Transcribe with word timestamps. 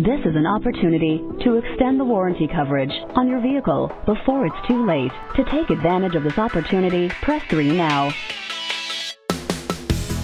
This 0.00 0.20
is 0.24 0.34
an 0.34 0.46
opportunity 0.46 1.18
to 1.44 1.56
extend 1.56 2.00
the 2.00 2.04
warranty 2.04 2.48
coverage 2.48 2.92
on 3.16 3.28
your 3.28 3.38
vehicle 3.38 3.92
before 4.06 4.46
it's 4.46 4.56
too 4.66 4.86
late. 4.86 5.12
To 5.36 5.44
take 5.44 5.68
advantage 5.68 6.14
of 6.14 6.22
this 6.22 6.38
opportunity, 6.38 7.10
press 7.20 7.42
3 7.50 7.72
now. 7.72 8.08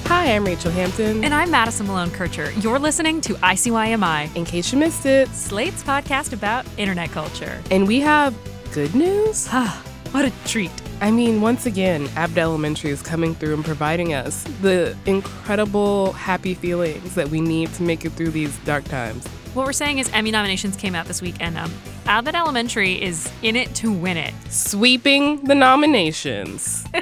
Hi, 0.07 0.35
I'm 0.35 0.47
Rachelle 0.47 0.73
Hampton. 0.73 1.23
And 1.23 1.35
I'm 1.35 1.51
Madison 1.51 1.89
Malone 1.89 2.11
Kircher. 2.11 2.53
You're 2.53 2.79
listening 2.79 3.21
to 3.21 3.35
ICYMI, 3.35 4.35
in 4.35 4.47
case 4.47 4.73
you 4.73 4.79
missed 4.79 5.05
it, 5.05 5.29
Slate's 5.29 5.83
podcast 5.83 6.33
about 6.33 6.65
internet 6.79 7.11
culture. 7.11 7.61
and 7.71 7.87
we 7.87 8.01
have 8.01 8.35
good 8.73 8.95
news. 8.95 9.47
Ah, 9.53 9.85
what 10.13 10.25
a 10.25 10.33
treat. 10.47 10.71
I 11.03 11.11
mean, 11.11 11.43
once 11.43 11.67
again, 11.67 12.09
Abbott 12.17 12.39
Elementary 12.39 12.93
is 12.93 13.03
coming 13.03 13.35
through 13.35 13.53
and 13.53 13.63
providing 13.65 14.15
us 14.15 14.43
the 14.63 14.97
incredible 15.05 16.13
happy 16.13 16.55
feelings 16.55 17.15
that 17.15 17.29
we 17.29 17.43
need 17.43 17.75
to 17.75 17.83
make 17.83 18.07
it 18.07 18.13
through 18.13 18.31
these 18.31 18.57
dark 18.61 18.85
times. 18.85 19.27
What 19.57 19.65
we're 19.65 19.73
saying 19.73 20.01
is 20.01 20.11
Emmy 20.13 20.31
nominations 20.31 20.77
came 20.77 20.95
out 20.95 21.07
this 21.07 21.23
week, 21.23 21.37
and 21.41 21.57
um, 21.57 21.73
Abbott 22.05 22.35
Elementary 22.35 23.03
is 23.03 23.33
in 23.41 23.57
it 23.57 23.75
to 23.77 23.91
win 23.91 24.19
it. 24.19 24.35
Sweeping 24.51 25.43
the 25.45 25.55
nominations. 25.55 26.85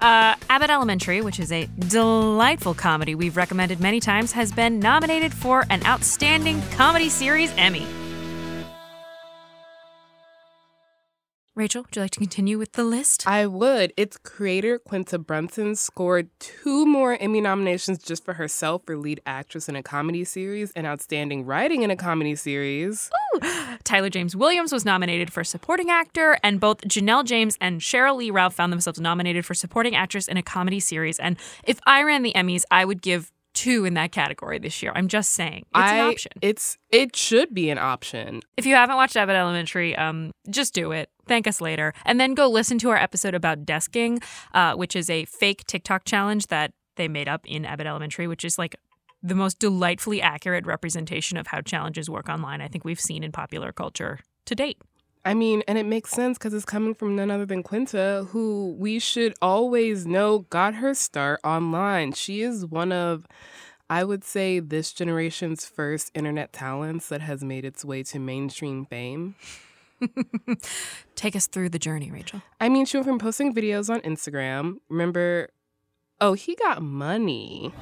Uh, 0.00 0.34
Abbott 0.48 0.68
Elementary, 0.68 1.20
which 1.20 1.38
is 1.38 1.52
a 1.52 1.68
delightful 1.78 2.74
comedy 2.74 3.14
we've 3.14 3.36
recommended 3.36 3.78
many 3.78 4.00
times, 4.00 4.32
has 4.32 4.50
been 4.50 4.80
nominated 4.80 5.32
for 5.32 5.64
an 5.70 5.80
Outstanding 5.86 6.60
Comedy 6.72 7.08
Series 7.08 7.52
Emmy. 7.56 7.86
Rachelle, 11.62 11.84
would 11.84 11.94
you 11.94 12.02
like 12.02 12.10
to 12.10 12.18
continue 12.18 12.58
with 12.58 12.72
the 12.72 12.82
list? 12.82 13.24
I 13.26 13.46
would. 13.46 13.92
Its 13.96 14.16
creator, 14.16 14.80
Quinta 14.80 15.16
Brunson, 15.16 15.76
scored 15.76 16.28
two 16.40 16.84
more 16.86 17.16
Emmy 17.20 17.40
nominations 17.40 18.02
just 18.02 18.24
for 18.24 18.34
herself 18.34 18.82
for 18.84 18.96
lead 18.96 19.20
actress 19.26 19.68
in 19.68 19.76
a 19.76 19.82
comedy 19.82 20.24
series 20.24 20.72
and 20.72 20.88
outstanding 20.88 21.46
writing 21.46 21.82
in 21.82 21.90
a 21.92 21.96
comedy 21.96 22.34
series. 22.34 23.10
Tyler 23.84 24.10
James 24.10 24.34
Williams 24.34 24.72
was 24.72 24.84
nominated 24.84 25.32
for 25.32 25.44
supporting 25.44 25.88
actor, 25.88 26.36
and 26.42 26.58
both 26.58 26.78
Janelle 26.80 27.24
James 27.24 27.56
and 27.60 27.80
Sheryl 27.80 28.16
Lee 28.16 28.32
Ralph 28.32 28.54
found 28.54 28.72
themselves 28.72 29.00
nominated 29.00 29.46
for 29.46 29.54
supporting 29.54 29.94
actress 29.94 30.26
in 30.26 30.36
a 30.36 30.42
comedy 30.42 30.80
series. 30.80 31.20
And 31.20 31.38
if 31.62 31.78
I 31.86 32.02
ran 32.02 32.22
the 32.22 32.32
Emmys, 32.34 32.64
I 32.72 32.84
would 32.84 33.02
give 33.02 33.30
two 33.54 33.84
in 33.84 33.94
that 33.94 34.12
category 34.12 34.58
this 34.58 34.82
year. 34.82 34.92
I'm 34.94 35.08
just 35.08 35.32
saying. 35.32 35.60
It's 35.60 35.68
I, 35.74 35.96
an 35.96 36.10
option. 36.10 36.32
It's 36.40 36.78
it 36.90 37.14
should 37.16 37.54
be 37.54 37.70
an 37.70 37.78
option. 37.78 38.40
If 38.56 38.66
you 38.66 38.74
haven't 38.74 38.96
watched 38.96 39.16
Abbott 39.16 39.36
Elementary, 39.36 39.96
um, 39.96 40.32
just 40.50 40.74
do 40.74 40.92
it. 40.92 41.10
Thank 41.32 41.46
us 41.46 41.62
later. 41.62 41.94
And 42.04 42.20
then 42.20 42.34
go 42.34 42.46
listen 42.46 42.76
to 42.80 42.90
our 42.90 42.98
episode 42.98 43.34
about 43.34 43.64
desking, 43.64 44.22
uh, 44.52 44.74
which 44.74 44.94
is 44.94 45.08
a 45.08 45.24
fake 45.24 45.64
TikTok 45.66 46.04
challenge 46.04 46.48
that 46.48 46.74
they 46.96 47.08
made 47.08 47.26
up 47.26 47.46
in 47.46 47.64
Abbott 47.64 47.86
Elementary, 47.86 48.28
which 48.28 48.44
is 48.44 48.58
like 48.58 48.76
the 49.22 49.34
most 49.34 49.58
delightfully 49.58 50.20
accurate 50.20 50.66
representation 50.66 51.38
of 51.38 51.46
how 51.46 51.62
challenges 51.62 52.10
work 52.10 52.28
online 52.28 52.60
I 52.60 52.68
think 52.68 52.84
we've 52.84 53.00
seen 53.00 53.24
in 53.24 53.32
popular 53.32 53.72
culture 53.72 54.18
to 54.44 54.54
date. 54.54 54.76
I 55.24 55.32
mean, 55.32 55.62
and 55.66 55.78
it 55.78 55.86
makes 55.86 56.10
sense 56.10 56.36
because 56.36 56.52
it's 56.52 56.66
coming 56.66 56.92
from 56.92 57.16
none 57.16 57.30
other 57.30 57.46
than 57.46 57.62
Quinta, 57.62 58.26
who 58.28 58.76
we 58.78 58.98
should 58.98 59.32
always 59.40 60.06
know 60.06 60.40
got 60.50 60.74
her 60.74 60.92
start 60.92 61.40
online. 61.42 62.12
She 62.12 62.42
is 62.42 62.66
one 62.66 62.92
of, 62.92 63.26
I 63.88 64.04
would 64.04 64.22
say, 64.22 64.60
this 64.60 64.92
generation's 64.92 65.64
first 65.64 66.10
internet 66.14 66.52
talents 66.52 67.08
that 67.08 67.22
has 67.22 67.42
made 67.42 67.64
its 67.64 67.86
way 67.86 68.02
to 68.02 68.18
mainstream 68.18 68.84
fame. 68.84 69.34
Take 71.14 71.36
us 71.36 71.46
through 71.46 71.68
the 71.70 71.78
journey, 71.78 72.10
Rachelle. 72.10 72.42
I 72.60 72.68
mean, 72.68 72.84
she 72.86 72.96
went 72.96 73.06
from 73.06 73.18
posting 73.18 73.54
videos 73.54 73.90
on 73.92 74.00
Instagram. 74.00 74.76
Remember, 74.88 75.48
oh, 76.20 76.32
he 76.34 76.54
got 76.54 76.82
money. 76.82 77.72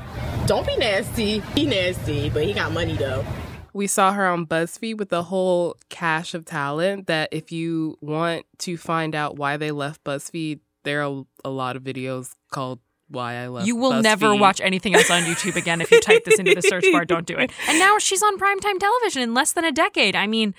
Don't 0.46 0.66
be 0.66 0.76
nasty. 0.76 1.40
He 1.54 1.66
nasty, 1.66 2.30
but 2.30 2.44
he 2.44 2.52
got 2.52 2.72
money 2.72 2.94
though. 2.96 3.24
We 3.72 3.86
saw 3.86 4.12
her 4.12 4.26
on 4.26 4.46
BuzzFeed 4.46 4.98
with 4.98 5.12
a 5.12 5.22
whole 5.22 5.76
cache 5.90 6.34
of 6.34 6.44
talent 6.44 7.06
that 7.06 7.28
if 7.30 7.52
you 7.52 7.96
want 8.00 8.44
to 8.58 8.76
find 8.76 9.14
out 9.14 9.36
why 9.36 9.56
they 9.56 9.70
left 9.70 10.02
BuzzFeed, 10.02 10.58
there 10.82 11.04
are 11.04 11.24
a 11.44 11.50
lot 11.50 11.76
of 11.76 11.84
videos 11.84 12.34
called 12.50 12.80
Why 13.08 13.34
I 13.36 13.46
Left 13.46 13.68
You 13.68 13.76
will 13.76 13.92
BuzzFeed. 13.92 14.02
never 14.02 14.34
watch 14.34 14.60
anything 14.60 14.96
else 14.96 15.08
on 15.08 15.22
YouTube 15.22 15.54
again 15.54 15.80
if 15.80 15.90
you 15.92 16.00
type 16.00 16.24
this 16.24 16.40
into 16.40 16.52
the 16.54 16.62
search 16.62 16.84
bar. 16.90 17.04
Don't 17.04 17.26
do 17.26 17.36
it. 17.36 17.52
And 17.68 17.78
now 17.78 17.98
she's 17.98 18.24
on 18.24 18.38
primetime 18.38 18.80
television 18.80 19.22
in 19.22 19.34
less 19.34 19.52
than 19.52 19.64
a 19.64 19.70
decade. 19.72 20.16
I 20.16 20.26
mean, 20.26 20.52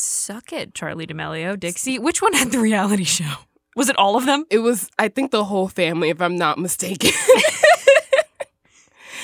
suck 0.00 0.52
it, 0.52 0.74
Charli 0.74 1.06
D'Amelio, 1.06 1.58
Dixie. 1.58 1.98
Which 1.98 2.22
one 2.22 2.32
had 2.32 2.52
the 2.52 2.58
reality 2.58 3.04
show? 3.04 3.32
Was 3.76 3.88
it 3.88 3.96
all 3.96 4.16
of 4.16 4.26
them? 4.26 4.44
It 4.50 4.58
was, 4.58 4.88
I 4.98 5.08
think, 5.08 5.30
the 5.30 5.44
whole 5.44 5.68
family, 5.68 6.10
if 6.10 6.20
I'm 6.20 6.36
not 6.36 6.58
mistaken. 6.58 7.10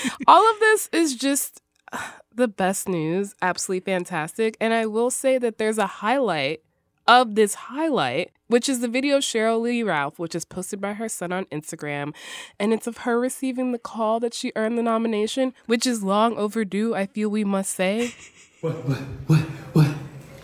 all 0.26 0.50
of 0.50 0.58
this 0.60 0.88
is 0.92 1.14
just 1.14 1.62
uh, 1.92 1.98
the 2.34 2.48
best 2.48 2.88
news, 2.88 3.34
absolutely 3.42 3.92
fantastic. 3.92 4.56
And 4.60 4.72
I 4.72 4.86
will 4.86 5.10
say 5.10 5.38
that 5.38 5.58
there's 5.58 5.78
a 5.78 5.86
highlight 5.86 6.62
of 7.06 7.34
this 7.34 7.54
highlight, 7.54 8.30
which 8.46 8.68
is 8.68 8.80
the 8.80 8.88
video 8.88 9.16
of 9.16 9.22
Sheryl 9.22 9.60
Lee 9.60 9.82
Ralph, 9.82 10.18
which 10.18 10.34
is 10.34 10.44
posted 10.44 10.80
by 10.80 10.94
her 10.94 11.08
son 11.08 11.32
on 11.32 11.44
Instagram. 11.46 12.14
And 12.58 12.72
it's 12.72 12.86
of 12.86 12.98
her 12.98 13.18
receiving 13.18 13.72
the 13.72 13.78
call 13.78 14.20
that 14.20 14.34
she 14.34 14.52
earned 14.54 14.78
the 14.78 14.82
nomination, 14.82 15.52
which 15.66 15.86
is 15.86 16.02
long 16.02 16.36
overdue, 16.36 16.94
I 16.94 17.06
feel 17.06 17.28
we 17.28 17.44
must 17.44 17.74
say. 17.74 18.14
What, 18.60 18.84
what, 18.86 18.98
what, 19.26 19.40
what? 19.72 19.89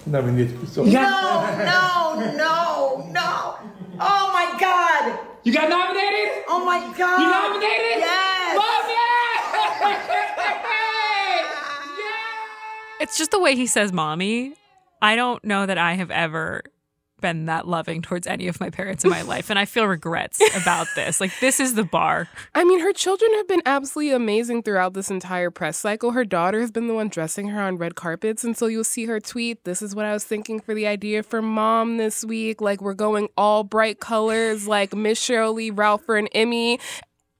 Nominated 0.07 0.59
for 0.61 0.67
so 0.67 0.85
No, 0.85 0.91
no, 0.93 2.33
no, 2.37 3.11
no. 3.11 3.57
Oh 3.99 4.31
my 4.33 4.57
God. 4.61 5.19
You 5.43 5.53
got 5.53 5.69
nominated? 5.69 6.45
Oh 6.49 6.65
my 6.65 6.79
God. 6.97 7.21
You 7.21 7.29
nominated? 7.29 7.99
Yes. 7.99 8.57
Love 8.57 8.87
It's 13.01 13.19
just 13.19 13.31
the 13.31 13.41
way 13.41 13.55
he 13.57 13.67
says 13.67 13.93
mommy. 13.93 14.55
I 15.03 15.17
don't 15.17 15.45
know 15.45 15.67
that 15.67 15.77
I 15.77 15.95
have 15.95 16.11
ever 16.11 16.63
been 17.21 17.47
that 17.47 17.67
loving 17.67 18.03
towards 18.03 18.27
any 18.27 18.49
of 18.49 18.61
my 18.61 18.71
parents 18.71 19.05
in 19.05 19.11
my 19.11 19.23
life. 19.35 19.51
And 19.51 19.59
I 19.59 19.65
feel 19.65 19.87
regrets 19.87 20.41
about 20.57 20.87
this. 20.95 21.21
Like, 21.21 21.33
this 21.41 21.61
is 21.61 21.75
the 21.75 21.85
bar. 21.85 22.29
I 22.55 22.65
mean, 22.65 22.81
her 22.81 22.93
children 22.93 23.33
have 23.35 23.49
been 23.49 23.63
absolutely 23.67 24.13
amazing 24.13 24.63
throughout 24.63 24.95
this 24.95 25.11
entire 25.11 25.51
press 25.51 25.79
cycle. 25.79 26.13
Her 26.13 26.25
daughter 26.25 26.61
has 26.61 26.71
been 26.71 26.89
the 26.89 26.95
one 26.95 27.09
dressing 27.09 27.49
her 27.49 27.63
on 27.63 27.79
red 27.79 27.95
carpets. 27.95 28.45
And 28.45 28.57
so 28.57 28.67
you'll 28.67 28.85
see 28.85 29.07
her 29.07 29.21
tweet, 29.21 29.65
This 29.65 29.83
is 29.83 29.95
what 29.95 30.05
I 30.05 30.13
was 30.13 30.25
thinking 30.25 30.61
for 30.61 30.75
the 30.75 30.87
idea 30.87 31.23
for 31.23 31.43
mom 31.43 31.97
this 31.97 32.25
week. 32.25 32.61
Like, 32.61 32.81
we're 32.81 32.95
going 32.95 33.29
all 33.37 33.65
bright 33.65 34.01
colors, 34.01 34.67
like 34.67 34.95
Miss 34.95 35.21
Shirley, 35.21 35.71
Ralph 35.71 36.05
for 36.05 36.17
an 36.17 36.29
Emmy. 36.29 36.79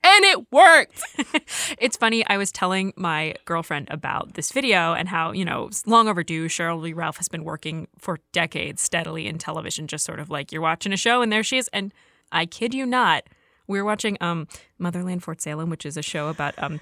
And 0.07 0.25
it 0.25 0.51
worked. 0.51 1.01
It's 1.79 1.97
funny. 1.97 2.25
I 2.27 2.37
was 2.37 2.51
telling 2.51 2.93
my 2.95 3.35
girlfriend 3.45 3.89
about 3.91 4.33
this 4.33 4.51
video 4.51 4.93
and 4.93 5.09
how, 5.09 5.31
you 5.31 5.43
know, 5.45 5.69
long 5.85 6.07
overdue. 6.07 6.47
Sheryl 6.47 6.95
Ralph 6.95 7.17
has 7.17 7.27
been 7.27 7.43
working 7.43 7.87
for 7.97 8.19
decades 8.31 8.81
steadily 8.81 9.27
in 9.27 9.37
television, 9.37 9.85
just 9.85 10.05
sort 10.05 10.19
of 10.19 10.29
like 10.29 10.51
you're 10.51 10.61
watching 10.61 10.93
a 10.93 10.97
show 10.97 11.21
and 11.21 11.31
there 11.31 11.43
she 11.43 11.57
is. 11.57 11.69
And 11.73 11.93
I 12.31 12.45
kid 12.45 12.73
you 12.73 12.85
not, 12.85 13.23
we 13.67 13.79
were 13.79 13.85
watching 13.85 14.17
um, 14.21 14.47
Motherland 14.79 15.23
Fort 15.23 15.41
Salem, 15.41 15.69
which 15.69 15.85
is 15.85 15.97
a 15.97 16.01
show 16.01 16.29
about 16.29 16.55
um, 16.57 16.79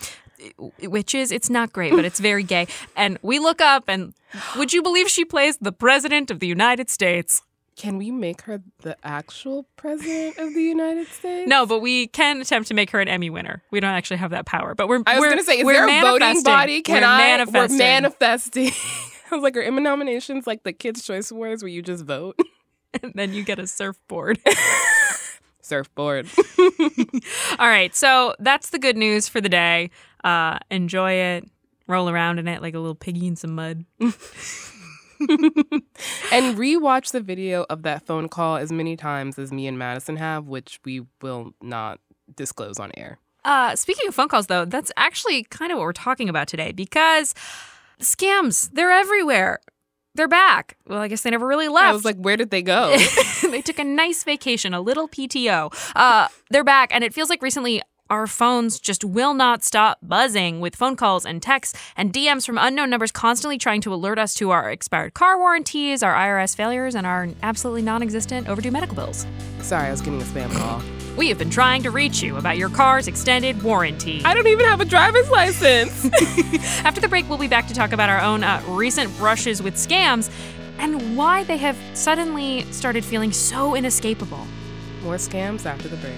witches. 0.83 1.31
It's 1.31 1.49
not 1.49 1.73
great, 1.73 1.93
but 1.93 2.05
it's 2.05 2.19
very 2.19 2.43
gay. 2.43 2.67
And 2.95 3.17
we 3.21 3.39
look 3.39 3.59
up, 3.59 3.85
and 3.87 4.13
would 4.55 4.71
you 4.71 4.83
believe 4.83 5.09
she 5.09 5.25
plays 5.25 5.57
the 5.57 5.71
President 5.71 6.29
of 6.29 6.39
the 6.39 6.47
United 6.47 6.89
States? 6.89 7.41
Can 7.75 7.97
we 7.97 8.09
make 8.09 8.43
her 8.43 8.61
the 8.83 8.95
actual 9.03 9.67
president 9.75 10.37
of 10.37 10.53
the 10.53 10.61
United 10.61 11.07
States? 11.07 11.49
No, 11.49 11.65
but 11.65 11.79
we 11.79 12.07
can 12.07 12.39
attempt 12.39 12.69
to 12.69 12.73
make 12.73 12.89
her 12.91 13.01
an 13.01 13.09
Emmy 13.09 13.29
winner. 13.29 13.63
We 13.69 13.81
don't 13.81 13.91
actually 13.91 14.17
have 14.17 14.31
that 14.31 14.45
power, 14.45 14.75
but 14.75 14.87
we're. 14.87 15.03
I 15.05 15.19
was 15.19 15.25
going 15.25 15.39
to 15.39 15.43
say, 15.43 15.59
is 15.59 15.67
there 15.67 15.85
a 15.85 16.01
voting 16.01 16.41
body? 16.43 16.81
Can 16.81 17.01
we're 17.01 17.07
I? 17.07 17.17
Manifesting. 17.17 17.77
We're 17.77 17.83
manifesting. 17.83 18.71
I 19.31 19.35
was 19.35 19.43
like, 19.43 19.57
are 19.57 19.61
Emmy 19.61 19.81
nominations 19.81 20.47
like 20.47 20.63
the 20.63 20.71
Kids' 20.71 21.03
Choice 21.03 21.31
Awards 21.31 21.63
where 21.63 21.69
you 21.69 21.81
just 21.81 22.05
vote? 22.05 22.39
and 23.03 23.11
then 23.15 23.33
you 23.33 23.43
get 23.43 23.59
a 23.59 23.67
surfboard. 23.67 24.39
Surfboard. 25.61 26.29
All 27.57 27.67
right, 27.67 27.93
so 27.95 28.35
that's 28.37 28.69
the 28.69 28.77
good 28.77 28.95
news 28.95 29.27
for 29.27 29.41
the 29.41 29.49
day. 29.49 29.89
Uh, 30.23 30.59
enjoy 30.69 31.13
it. 31.13 31.49
Roll 31.87 32.07
around 32.07 32.37
in 32.37 32.47
it 32.47 32.61
like 32.61 32.75
a 32.75 32.79
little 32.79 32.95
piggy 32.95 33.25
in 33.25 33.35
some 33.35 33.55
mud. 33.55 33.83
and 36.31 36.57
rewatch 36.57 37.11
the 37.11 37.21
video 37.21 37.65
of 37.69 37.83
that 37.83 38.05
phone 38.05 38.29
call 38.29 38.57
as 38.57 38.71
many 38.71 38.95
times 38.95 39.37
as 39.39 39.51
me 39.51 39.67
and 39.67 39.77
Madison 39.77 40.17
have, 40.17 40.47
which 40.47 40.79
we 40.85 41.01
will 41.21 41.53
not 41.61 41.99
disclose 42.35 42.79
on 42.79 42.91
air. 42.97 43.19
Uh, 43.43 43.75
speaking 43.75 44.07
of 44.07 44.15
phone 44.15 44.27
calls, 44.27 44.47
though, 44.47 44.65
that's 44.65 44.91
actually 44.97 45.43
kind 45.43 45.71
of 45.71 45.77
what 45.77 45.83
we're 45.83 45.93
talking 45.93 46.29
about 46.29 46.47
today 46.47 46.71
because 46.71 47.35
scams, 47.99 48.69
they're 48.73 48.91
everywhere. 48.91 49.59
They're 50.15 50.27
back. 50.29 50.77
Well, 50.87 50.99
I 50.99 51.09
guess 51.09 51.21
they 51.21 51.29
never 51.29 51.45
really 51.45 51.67
left. 51.67 51.87
I 51.87 51.91
was 51.91 52.05
like, 52.05 52.15
where 52.15 52.37
did 52.37 52.49
they 52.49 52.61
go? 52.61 52.97
they 53.43 53.61
took 53.61 53.79
a 53.79 53.83
nice 53.83 54.23
vacation, 54.23 54.73
a 54.73 54.79
little 54.79 55.09
PTO. 55.09 55.73
Uh, 55.93 56.29
they're 56.49 56.63
back, 56.63 56.89
and 56.93 57.03
it 57.03 57.13
feels 57.13 57.29
like 57.29 57.41
recently 57.41 57.81
our 58.09 58.27
phones 58.27 58.79
just 58.79 59.03
will 59.03 59.33
not 59.33 59.63
stop 59.63 59.97
buzzing 60.01 60.59
with 60.59 60.75
phone 60.75 60.95
calls 60.95 61.25
and 61.25 61.41
texts 61.41 61.79
and 61.95 62.13
DMs 62.13 62.45
from 62.45 62.57
unknown 62.57 62.89
numbers 62.89 63.11
constantly 63.11 63.57
trying 63.57 63.81
to 63.81 63.93
alert 63.93 64.19
us 64.19 64.33
to 64.35 64.51
our 64.51 64.69
expired 64.69 65.13
car 65.13 65.37
warranties, 65.37 66.03
our 66.03 66.13
IRS 66.13 66.55
failures, 66.55 66.95
and 66.95 67.07
our 67.07 67.29
absolutely 67.43 67.81
non 67.81 68.01
existent 68.03 68.47
overdue 68.47 68.71
medical 68.71 68.95
bills. 68.95 69.25
Sorry, 69.61 69.87
I 69.87 69.91
was 69.91 70.01
getting 70.01 70.21
a 70.21 70.25
spam 70.25 70.51
call. 70.55 70.81
We 71.15 71.29
have 71.29 71.37
been 71.37 71.49
trying 71.49 71.81
to 71.83 71.91
reach 71.91 72.21
you 72.21 72.35
about 72.35 72.57
your 72.57 72.67
car's 72.67 73.07
extended 73.07 73.63
warranty. 73.63 74.21
I 74.25 74.33
don't 74.33 74.47
even 74.47 74.65
have 74.65 74.81
a 74.81 74.85
driver's 74.85 75.29
license. 75.29 76.03
After 76.83 76.99
the 76.99 77.07
break, 77.07 77.29
we'll 77.29 77.37
be 77.37 77.47
back 77.47 77.67
to 77.67 77.73
talk 77.73 77.93
about 77.93 78.09
our 78.09 78.19
own 78.19 78.43
uh, 78.43 78.61
recent 78.67 79.17
brushes 79.17 79.63
with 79.63 79.75
scams 79.75 80.29
and 80.77 81.15
why 81.15 81.45
they 81.45 81.55
have 81.55 81.77
suddenly 81.93 82.63
started 82.73 83.05
feeling 83.05 83.31
so 83.31 83.75
inescapable. 83.75 84.45
More 85.03 85.15
scams 85.15 85.65
after 85.65 85.87
the 85.87 85.95
break. 85.95 86.17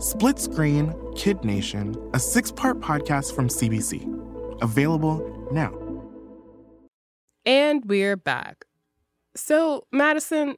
Split 0.00 0.38
Screen 0.38 0.94
Kid 1.14 1.44
Nation, 1.44 1.94
a 2.14 2.18
six 2.18 2.50
part 2.50 2.80
podcast 2.80 3.34
from 3.34 3.48
CBC. 3.48 4.62
Available 4.62 5.48
now. 5.52 5.72
And 7.44 7.84
we're 7.84 8.16
back. 8.16 8.64
So, 9.36 9.84
Madison, 9.92 10.56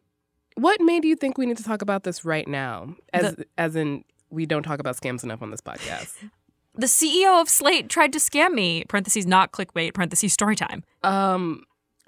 what 0.56 0.80
made 0.80 1.04
you 1.04 1.16
think 1.16 1.38
we 1.38 1.46
need 1.46 1.56
to 1.56 1.64
talk 1.64 1.82
about 1.82 2.04
this 2.04 2.24
right 2.24 2.46
now? 2.46 2.94
As 3.12 3.34
The- 3.34 3.46
as 3.58 3.76
in 3.76 4.04
we 4.30 4.46
don't 4.46 4.62
talk 4.62 4.78
about 4.78 4.96
scams 4.96 5.24
enough 5.24 5.42
on 5.42 5.50
this 5.50 5.60
podcast. 5.60 6.12
The 6.74 6.86
CEO 6.86 7.38
of 7.38 7.50
Slate 7.50 7.90
tried 7.90 8.14
to 8.14 8.18
scam 8.18 8.54
me, 8.54 8.84
parentheses, 8.88 9.26
not 9.26 9.52
clickbait, 9.52 9.92
parentheses, 9.92 10.32
story 10.32 10.56
time. 10.56 10.84
Um 11.02 11.64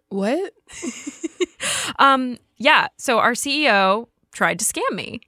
what? 0.08 0.54
Um, 1.98 2.38
yeah, 2.56 2.88
so 2.98 3.19
our 3.19 3.32
CEO 3.32 4.08
tried 4.32 4.58
to 4.58 4.64
scam 4.64 4.90
me. 4.94 5.20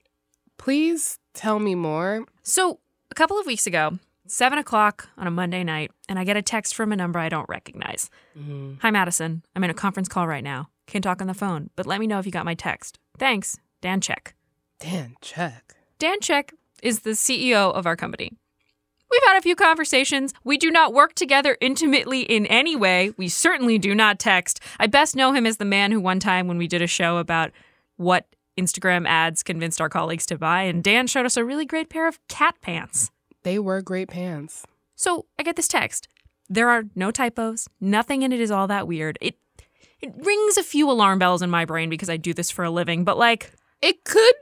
Please 0.57 1.19
tell 1.37 1.59
me 1.59 1.75
more. 1.75 2.25
So 2.43 2.79
a 3.11 3.15
couple 3.15 3.39
of 3.39 3.45
weeks 3.45 3.67
ago, 3.67 3.99
seven 4.25 4.57
o'clock 4.57 5.07
on 5.17 5.27
a 5.27 5.31
Monday 5.31 5.63
night, 5.63 5.91
and 6.09 6.19
I 6.19 6.23
get 6.23 6.35
a 6.35 6.41
text 6.41 6.75
from 6.75 6.91
a 6.91 6.95
number 6.95 7.19
I 7.19 7.29
don't 7.29 7.47
recognize. 7.47 8.09
Mm-hmm. 8.37 8.73
Hi, 8.81 8.91
Madison. 8.91 9.43
I'm 9.55 9.63
in 9.63 9.69
a 9.69 9.75
conference 9.75 10.09
call 10.09 10.27
right 10.27 10.43
now. 10.43 10.69
Can't 10.87 11.03
talk 11.03 11.21
on 11.21 11.27
the 11.27 11.33
phone, 11.33 11.69
but 11.75 11.85
let 11.85 11.99
me 11.99 12.07
know 12.07 12.19
if 12.19 12.25
you 12.25 12.31
got 12.31 12.45
my 12.45 12.55
text. 12.55 12.97
Thanks, 13.17 13.57
Dan 13.81 14.01
Check. 14.01 14.35
Dan, 14.79 15.15
check. 15.21 15.75
Dan 15.99 16.19
Check 16.21 16.53
is 16.83 16.99
the 16.99 17.11
CEO 17.11 17.73
of 17.73 17.85
our 17.85 17.95
company. 17.95 18.31
We've 19.09 19.23
had 19.25 19.37
a 19.37 19.41
few 19.41 19.55
conversations. 19.55 20.33
We 20.43 20.57
do 20.57 20.69
not 20.69 20.93
work 20.93 21.13
together 21.13 21.57
intimately 21.61 22.21
in 22.21 22.45
any 22.47 22.75
way. 22.75 23.13
We 23.17 23.29
certainly 23.29 23.77
do 23.77 23.95
not 23.95 24.19
text. 24.19 24.59
I 24.79 24.87
best 24.87 25.15
know 25.15 25.31
him 25.31 25.45
as 25.45 25.57
the 25.57 25.65
man 25.65 25.91
who, 25.91 25.99
one 25.99 26.19
time, 26.19 26.47
when 26.47 26.57
we 26.57 26.67
did 26.67 26.81
a 26.81 26.87
show 26.87 27.17
about 27.17 27.51
what 27.95 28.27
Instagram 28.57 29.07
ads 29.07 29.43
convinced 29.43 29.79
our 29.79 29.89
colleagues 29.89 30.25
to 30.27 30.37
buy, 30.37 30.63
and 30.63 30.83
Dan 30.83 31.07
showed 31.07 31.25
us 31.25 31.37
a 31.37 31.45
really 31.45 31.65
great 31.65 31.89
pair 31.89 32.07
of 32.07 32.19
cat 32.27 32.55
pants. 32.61 33.11
They 33.43 33.59
were 33.59 33.81
great 33.81 34.09
pants. 34.09 34.65
So 34.95 35.25
I 35.39 35.43
get 35.43 35.55
this 35.55 35.67
text. 35.67 36.07
There 36.49 36.69
are 36.69 36.83
no 36.95 37.11
typos. 37.11 37.67
Nothing 37.79 38.23
in 38.23 38.31
it 38.31 38.39
is 38.39 38.51
all 38.51 38.67
that 38.67 38.87
weird. 38.87 39.17
It 39.21 39.35
it 40.01 40.13
rings 40.15 40.57
a 40.57 40.63
few 40.63 40.89
alarm 40.91 41.17
bells 41.19 41.41
in 41.41 41.49
my 41.49 41.65
brain 41.65 41.89
because 41.89 42.09
I 42.09 42.17
do 42.17 42.33
this 42.33 42.51
for 42.51 42.63
a 42.63 42.69
living, 42.69 43.03
but 43.03 43.17
like 43.17 43.51
It 43.81 44.03
could 44.03 44.35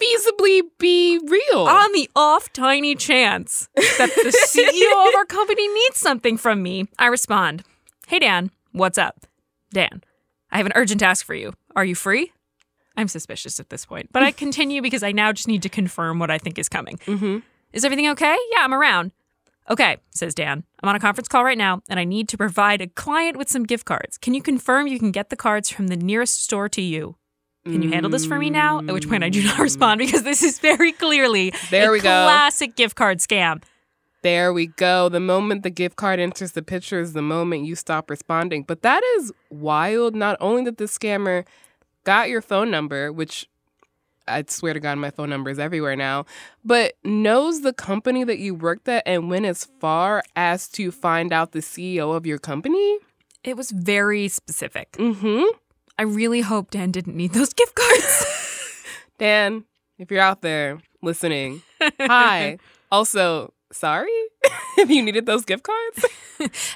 feasibly 0.00 0.62
be 0.78 1.18
real. 1.18 1.66
on 1.68 1.92
the 1.92 2.08
off 2.16 2.52
tiny 2.52 2.94
chance 2.94 3.68
that 3.76 4.10
the 4.14 4.32
CEO 4.48 5.08
of 5.08 5.14
our 5.14 5.26
company 5.26 5.68
needs 5.68 5.98
something 5.98 6.36
from 6.38 6.62
me, 6.62 6.88
I 6.98 7.06
respond, 7.06 7.62
Hey 8.06 8.18
Dan, 8.18 8.50
what's 8.72 8.98
up? 8.98 9.26
Dan, 9.72 10.02
I 10.50 10.56
have 10.56 10.66
an 10.66 10.72
urgent 10.74 11.00
task 11.00 11.24
for 11.26 11.34
you. 11.34 11.52
Are 11.76 11.84
you 11.84 11.94
free? 11.94 12.32
I'm 12.96 13.08
suspicious 13.08 13.58
at 13.60 13.70
this 13.70 13.86
point, 13.86 14.10
but 14.12 14.22
I 14.22 14.32
continue 14.32 14.82
because 14.82 15.02
I 15.02 15.12
now 15.12 15.32
just 15.32 15.48
need 15.48 15.62
to 15.62 15.68
confirm 15.68 16.18
what 16.18 16.30
I 16.30 16.38
think 16.38 16.58
is 16.58 16.68
coming. 16.68 16.98
mm-hmm. 16.98 17.38
Is 17.72 17.84
everything 17.84 18.08
okay? 18.10 18.36
Yeah, 18.52 18.64
I'm 18.64 18.74
around. 18.74 19.12
Okay, 19.70 19.96
says 20.10 20.34
Dan. 20.34 20.64
I'm 20.82 20.88
on 20.88 20.96
a 20.96 21.00
conference 21.00 21.28
call 21.28 21.44
right 21.44 21.56
now, 21.56 21.82
and 21.88 21.98
I 21.98 22.04
need 22.04 22.28
to 22.30 22.36
provide 22.36 22.80
a 22.82 22.86
client 22.88 23.36
with 23.36 23.48
some 23.48 23.62
gift 23.64 23.86
cards. 23.86 24.18
Can 24.18 24.34
you 24.34 24.42
confirm 24.42 24.86
you 24.88 24.98
can 24.98 25.10
get 25.12 25.30
the 25.30 25.36
cards 25.36 25.70
from 25.70 25.86
the 25.86 25.96
nearest 25.96 26.42
store 26.42 26.68
to 26.70 26.82
you? 26.82 27.16
Can 27.64 27.80
you 27.80 27.90
handle 27.90 28.10
this 28.10 28.26
for 28.26 28.38
me 28.40 28.50
now? 28.50 28.80
At 28.80 28.92
which 28.92 29.08
point 29.08 29.22
I 29.22 29.28
do 29.28 29.40
not 29.44 29.60
respond 29.60 30.00
because 30.00 30.24
this 30.24 30.42
is 30.42 30.58
very 30.58 30.90
clearly 30.90 31.54
There 31.70 31.90
a 31.90 31.92
we 31.92 31.98
go. 31.98 32.02
classic 32.02 32.74
gift 32.74 32.96
card 32.96 33.18
scam. 33.20 33.62
There 34.22 34.52
we 34.52 34.66
go. 34.66 35.08
The 35.08 35.20
moment 35.20 35.62
the 35.62 35.70
gift 35.70 35.94
card 35.94 36.18
enters 36.18 36.52
the 36.52 36.62
picture 36.62 36.98
is 37.00 37.12
the 37.12 37.22
moment 37.22 37.64
you 37.64 37.76
stop 37.76 38.10
responding. 38.10 38.64
But 38.64 38.82
that 38.82 39.02
is 39.16 39.32
wild. 39.48 40.16
Not 40.16 40.36
only 40.40 40.64
that 40.64 40.78
the 40.78 40.84
scammer 40.86 41.44
got 42.04 42.28
your 42.28 42.42
phone 42.42 42.70
number, 42.70 43.12
which 43.12 43.48
I 44.28 44.44
swear 44.48 44.74
to 44.74 44.80
God, 44.80 44.98
my 44.98 45.10
phone 45.10 45.30
number 45.30 45.50
is 45.50 45.58
everywhere 45.58 45.96
now, 45.96 46.26
but 46.64 46.94
knows 47.04 47.62
the 47.62 47.72
company 47.72 48.24
that 48.24 48.38
you 48.38 48.54
worked 48.54 48.88
at 48.88 49.02
and 49.06 49.28
went 49.28 49.46
as 49.46 49.64
far 49.80 50.22
as 50.36 50.68
to 50.70 50.90
find 50.90 51.32
out 51.32 51.52
the 51.52 51.60
CEO 51.60 52.14
of 52.14 52.26
your 52.26 52.38
company. 52.38 52.98
It 53.44 53.56
was 53.56 53.70
very 53.70 54.28
specific. 54.28 54.92
Mm-hmm. 54.92 55.44
I 55.98 56.02
really 56.02 56.40
hope 56.40 56.70
Dan 56.70 56.90
didn't 56.90 57.16
need 57.16 57.32
those 57.32 57.52
gift 57.52 57.74
cards. 57.74 58.84
Dan, 59.18 59.64
if 59.98 60.10
you're 60.10 60.20
out 60.20 60.42
there 60.42 60.80
listening, 61.02 61.62
hi. 62.00 62.58
Also, 62.90 63.52
sorry 63.72 64.10
if 64.78 64.90
you 64.90 65.02
needed 65.02 65.26
those 65.26 65.44
gift 65.44 65.64
cards. 65.64 66.04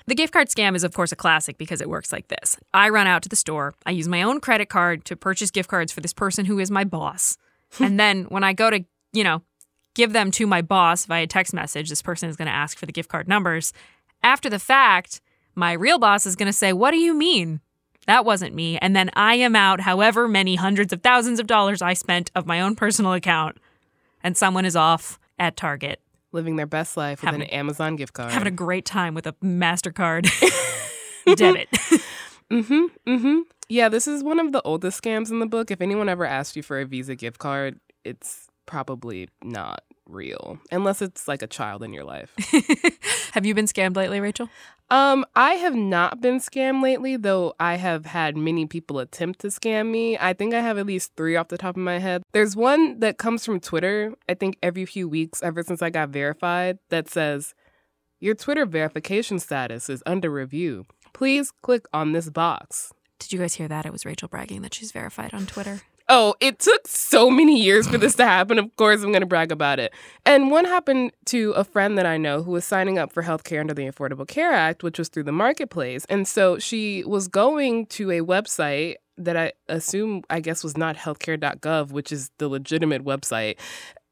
The 0.06 0.14
gift 0.14 0.32
card 0.32 0.48
scam 0.48 0.76
is, 0.76 0.84
of 0.84 0.94
course, 0.94 1.10
a 1.10 1.16
classic 1.16 1.58
because 1.58 1.80
it 1.80 1.88
works 1.88 2.12
like 2.12 2.28
this 2.28 2.56
I 2.72 2.88
run 2.88 3.08
out 3.08 3.24
to 3.24 3.28
the 3.28 3.34
store, 3.34 3.74
I 3.84 3.90
use 3.90 4.06
my 4.06 4.22
own 4.22 4.38
credit 4.38 4.68
card 4.68 5.04
to 5.06 5.16
purchase 5.16 5.50
gift 5.50 5.68
cards 5.68 5.90
for 5.90 6.00
this 6.00 6.12
person 6.12 6.44
who 6.44 6.60
is 6.60 6.70
my 6.70 6.84
boss. 6.84 7.36
and 7.80 7.98
then 7.98 8.24
when 8.24 8.44
I 8.44 8.52
go 8.52 8.70
to, 8.70 8.84
you 9.12 9.24
know, 9.24 9.42
give 9.94 10.12
them 10.12 10.30
to 10.32 10.46
my 10.46 10.62
boss 10.62 11.06
via 11.06 11.26
text 11.26 11.52
message, 11.52 11.88
this 11.88 12.02
person 12.02 12.28
is 12.28 12.36
going 12.36 12.46
to 12.46 12.54
ask 12.54 12.78
for 12.78 12.86
the 12.86 12.92
gift 12.92 13.08
card 13.08 13.26
numbers. 13.26 13.72
After 14.22 14.48
the 14.48 14.60
fact, 14.60 15.20
my 15.56 15.72
real 15.72 15.98
boss 15.98 16.26
is 16.26 16.36
going 16.36 16.46
to 16.46 16.52
say, 16.52 16.72
What 16.72 16.92
do 16.92 16.98
you 16.98 17.12
mean? 17.14 17.60
That 18.06 18.24
wasn't 18.24 18.54
me. 18.54 18.78
And 18.78 18.94
then 18.94 19.10
I 19.14 19.34
am 19.34 19.56
out 19.56 19.80
however 19.80 20.28
many 20.28 20.54
hundreds 20.54 20.92
of 20.92 21.02
thousands 21.02 21.40
of 21.40 21.48
dollars 21.48 21.82
I 21.82 21.94
spent 21.94 22.30
of 22.36 22.46
my 22.46 22.60
own 22.60 22.76
personal 22.76 23.14
account. 23.14 23.58
And 24.22 24.36
someone 24.36 24.64
is 24.64 24.76
off 24.76 25.18
at 25.40 25.56
Target 25.56 26.00
Living 26.36 26.56
their 26.56 26.66
best 26.66 26.96
life 26.96 27.22
with 27.22 27.34
an 27.34 27.42
Amazon 27.44 27.96
gift 27.96 28.12
card. 28.12 28.30
having 28.30 28.46
a 28.46 28.50
great 28.52 28.84
time 28.84 29.14
with 29.14 29.26
a 29.26 29.32
MasterCard 29.42 30.28
debit. 31.36 31.68
Mm-hmm. 32.48 32.84
Mm-hmm. 33.10 33.38
Yeah, 33.68 33.88
this 33.88 34.06
is 34.06 34.22
one 34.22 34.38
of 34.38 34.52
the 34.52 34.62
oldest 34.62 35.02
scams 35.02 35.32
in 35.32 35.40
the 35.40 35.46
book. 35.46 35.72
If 35.72 35.80
anyone 35.80 36.08
ever 36.08 36.24
asked 36.24 36.54
you 36.54 36.62
for 36.62 36.78
a 36.78 36.84
Visa 36.86 37.16
gift 37.16 37.40
card, 37.40 37.80
it's 38.04 38.46
probably 38.66 39.28
not 39.42 39.80
real 40.08 40.58
unless 40.70 41.02
it's 41.02 41.28
like 41.28 41.42
a 41.42 41.46
child 41.46 41.82
in 41.82 41.92
your 41.92 42.04
life. 42.04 42.34
Have 43.32 43.44
you 43.44 43.54
been 43.54 43.66
scammed 43.66 43.96
lately, 43.96 44.20
Rachelle? 44.20 44.48
Um, 44.88 45.24
I 45.34 45.54
have 45.54 45.74
not 45.74 46.20
been 46.20 46.38
scammed 46.38 46.80
lately, 46.80 47.16
though 47.16 47.54
I 47.58 47.74
have 47.74 48.06
had 48.06 48.36
many 48.36 48.66
people 48.66 49.00
attempt 49.00 49.40
to 49.40 49.48
scam 49.48 49.90
me. 49.90 50.16
I 50.16 50.32
think 50.32 50.54
I 50.54 50.60
have 50.60 50.78
at 50.78 50.86
least 50.86 51.16
three 51.16 51.34
off 51.34 51.48
the 51.48 51.58
top 51.58 51.76
of 51.76 51.82
my 51.82 51.98
head. 51.98 52.22
There's 52.32 52.54
one 52.54 53.00
that 53.00 53.18
comes 53.18 53.44
from 53.44 53.58
Twitter, 53.58 54.14
I 54.28 54.34
think 54.34 54.56
every 54.62 54.86
few 54.86 55.08
weeks, 55.08 55.42
ever 55.42 55.64
since 55.64 55.82
I 55.82 55.90
got 55.90 56.10
verified, 56.10 56.78
that 56.90 57.10
says, 57.10 57.52
Your 58.20 58.36
Twitter 58.36 58.64
verification 58.64 59.40
status 59.40 59.90
is 59.90 60.04
under 60.06 60.30
review. 60.30 60.86
Please 61.12 61.50
click 61.62 61.86
on 61.92 62.12
this 62.12 62.30
box. 62.30 62.92
Did 63.18 63.32
you 63.32 63.40
guys 63.40 63.54
hear 63.54 63.66
that? 63.68 63.86
It 63.86 63.92
was 63.92 64.04
Rachelle 64.04 64.30
bragging 64.30 64.62
that 64.62 64.74
she's 64.74 64.92
verified 64.92 65.34
on 65.34 65.46
Twitter. 65.46 65.80
Oh, 66.08 66.36
it 66.38 66.60
took 66.60 66.86
so 66.86 67.28
many 67.30 67.60
years 67.60 67.88
for 67.88 67.98
this 67.98 68.14
to 68.14 68.24
happen. 68.24 68.60
Of 68.60 68.74
course, 68.76 69.02
I'm 69.02 69.10
going 69.10 69.22
to 69.22 69.26
brag 69.26 69.50
about 69.50 69.80
it. 69.80 69.92
And 70.24 70.52
one 70.52 70.64
happened 70.64 71.10
to 71.26 71.50
a 71.52 71.64
friend 71.64 71.98
that 71.98 72.06
I 72.06 72.16
know 72.16 72.44
who 72.44 72.52
was 72.52 72.64
signing 72.64 72.96
up 72.96 73.12
for 73.12 73.24
healthcare 73.24 73.58
under 73.58 73.74
the 73.74 73.90
Affordable 73.90 74.26
Care 74.26 74.52
Act, 74.52 74.84
which 74.84 75.00
was 75.00 75.08
through 75.08 75.24
the 75.24 75.32
marketplace. 75.32 76.04
And 76.08 76.28
so 76.28 76.58
she 76.58 77.02
was 77.04 77.26
going 77.26 77.86
to 77.86 78.12
a 78.12 78.20
website 78.20 78.96
that 79.18 79.36
I 79.36 79.52
assume, 79.68 80.22
I 80.30 80.38
guess, 80.38 80.62
was 80.62 80.76
not 80.76 80.96
healthcare.gov, 80.96 81.90
which 81.90 82.12
is 82.12 82.30
the 82.38 82.48
legitimate 82.48 83.04
website 83.04 83.56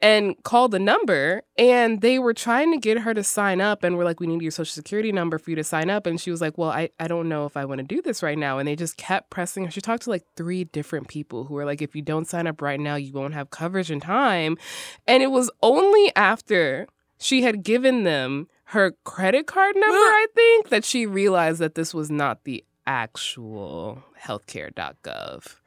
and 0.05 0.37
called 0.43 0.71
the 0.71 0.79
number 0.79 1.43
and 1.57 2.03
they 2.03 2.19
were 2.19 2.35
trying 2.35 2.71
to 2.71 2.77
get 2.79 2.99
her 2.99 3.15
to 3.15 3.25
sign 3.25 3.63
up 3.63 3.83
and 3.83 3.97
we're 3.97 4.05
like 4.05 4.21
we 4.21 4.27
need 4.27 4.43
your 4.43 4.51
social 4.51 4.71
security 4.71 5.11
number 5.11 5.39
for 5.39 5.49
you 5.49 5.57
to 5.57 5.65
sign 5.65 5.89
up. 5.89 6.07
And 6.07 6.21
she 6.21 6.31
was 6.31 6.43
like 6.43 6.59
well 6.59 6.69
i, 6.69 6.91
I 7.01 7.09
don't 7.09 7.27
know 7.27 7.47
if 7.47 7.57
i 7.57 7.65
want 7.65 7.79
to 7.79 7.87
do 7.87 8.03
this 8.03 8.23
right 8.23 8.37
now. 8.37 8.59
And 8.59 8.69
they 8.69 8.77
just 8.77 8.99
kept 8.99 9.31
pressing 9.31 9.65
her. 9.65 9.71
She 9.71 9.81
talked 9.81 10.03
to 10.03 10.11
like 10.11 10.27
three 10.37 10.65
different 10.65 11.09
people 11.09 11.45
who 11.45 11.55
were 11.55 11.65
like 11.65 11.81
if 11.81 11.97
you 11.97 12.03
don't 12.03 12.29
sign 12.29 12.47
up 12.47 12.61
right 12.61 12.79
now 12.79 12.97
you 12.97 13.15
won't 13.15 13.33
have 13.33 13.49
coverage 13.49 13.91
in 13.91 13.99
time. 13.99 14.59
And 15.07 15.23
it 15.23 15.31
was 15.31 15.51
only 15.63 16.13
after 16.15 16.87
she 17.19 17.43
had 17.43 17.63
given 17.63 18.05
them 18.05 18.49
her 18.67 18.95
credit 19.05 19.47
card 19.47 19.75
number 19.75 19.97
i 19.97 20.27
think 20.35 20.69
that 20.69 20.85
she 20.85 21.07
realized 21.07 21.61
that 21.61 21.77
this 21.77 21.95
was 21.95 22.11
not 22.11 22.45
the 22.45 22.63
actual 22.87 24.03
healthcare.gov 24.23 25.64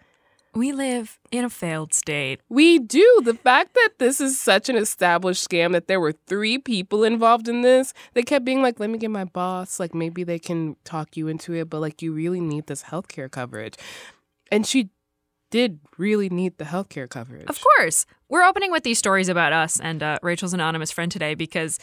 we 0.57 0.71
live 0.71 1.19
in 1.31 1.45
a 1.45 1.49
failed 1.49 1.93
state. 1.93 2.41
We 2.49 2.79
do. 2.79 3.21
The 3.23 3.35
fact 3.35 3.75
that 3.75 3.89
this 3.99 4.19
is 4.19 4.39
such 4.39 4.69
an 4.69 4.75
established 4.75 5.47
scam 5.47 5.71
that 5.73 5.87
there 5.87 5.99
were 5.99 6.11
three 6.11 6.57
people 6.57 7.03
involved 7.03 7.47
in 7.47 7.61
this, 7.61 7.93
they 8.13 8.23
kept 8.23 8.43
being 8.43 8.61
like, 8.61 8.79
let 8.79 8.89
me 8.89 8.97
get 8.97 9.11
my 9.11 9.25
boss. 9.25 9.79
Like, 9.79 9.93
maybe 9.93 10.23
they 10.23 10.39
can 10.39 10.75
talk 10.83 11.15
you 11.15 11.27
into 11.27 11.53
it, 11.53 11.69
but 11.69 11.79
like, 11.79 12.01
you 12.01 12.11
really 12.11 12.41
need 12.41 12.67
this 12.67 12.83
healthcare 12.83 13.29
coverage. 13.29 13.75
And 14.51 14.65
she 14.65 14.89
did 15.51 15.79
really 15.97 16.29
need 16.29 16.57
the 16.57 16.65
healthcare 16.65 17.09
coverage. 17.09 17.47
Of 17.47 17.61
course. 17.61 18.05
We're 18.27 18.43
opening 18.43 18.71
with 18.71 18.83
these 18.83 18.97
stories 18.97 19.29
about 19.29 19.53
us 19.53 19.79
and 19.79 20.03
uh, 20.03 20.19
Rachelle's 20.21 20.53
anonymous 20.53 20.91
friend 20.91 21.11
today 21.11 21.35
because 21.35 21.79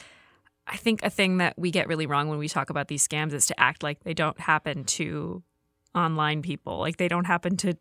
I 0.66 0.76
think 0.76 1.02
a 1.02 1.10
thing 1.10 1.38
that 1.38 1.54
we 1.58 1.70
get 1.70 1.88
really 1.88 2.06
wrong 2.06 2.28
when 2.28 2.38
we 2.38 2.48
talk 2.48 2.70
about 2.70 2.88
these 2.88 3.06
scams 3.06 3.32
is 3.32 3.46
to 3.46 3.60
act 3.60 3.82
like 3.82 4.02
they 4.04 4.14
don't 4.14 4.38
happen 4.40 4.84
to 4.84 5.42
online 5.94 6.42
people. 6.42 6.78
Like 6.78 6.96
they 6.96 7.08
don't 7.08 7.26
happen 7.26 7.56
to 7.58 7.76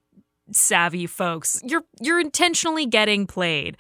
savvy 0.52 1.08
folks. 1.08 1.62
You're 1.64 1.84
you're 2.02 2.20
intentionally 2.20 2.86
getting 2.86 3.28
played. 3.28 3.78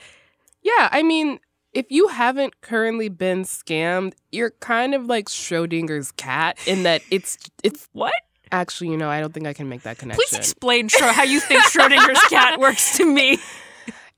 Yeah, 0.61 0.89
I 0.91 1.03
mean, 1.03 1.39
if 1.73 1.87
you 1.89 2.07
haven't 2.07 2.61
currently 2.61 3.09
been 3.09 3.43
scammed, 3.43 4.13
you're 4.31 4.51
kind 4.59 4.95
of 4.95 5.05
like 5.05 5.27
Schrodinger's 5.27 6.11
cat 6.13 6.57
in 6.65 6.83
that 6.83 7.01
it's 7.11 7.37
it's 7.63 7.87
what? 7.93 8.13
Actually, 8.51 8.91
you 8.91 8.97
know, 8.97 9.09
I 9.09 9.19
don't 9.19 9.33
think 9.33 9.47
I 9.47 9.53
can 9.53 9.67
make 9.67 9.81
that 9.81 9.97
connection. 9.97 10.23
Please 10.29 10.37
explain 10.37 10.87
how 10.99 11.23
you 11.23 11.39
think 11.39 11.63
Schrodinger's 11.63 12.21
cat 12.29 12.59
works 12.59 12.97
to 12.97 13.05
me. 13.05 13.39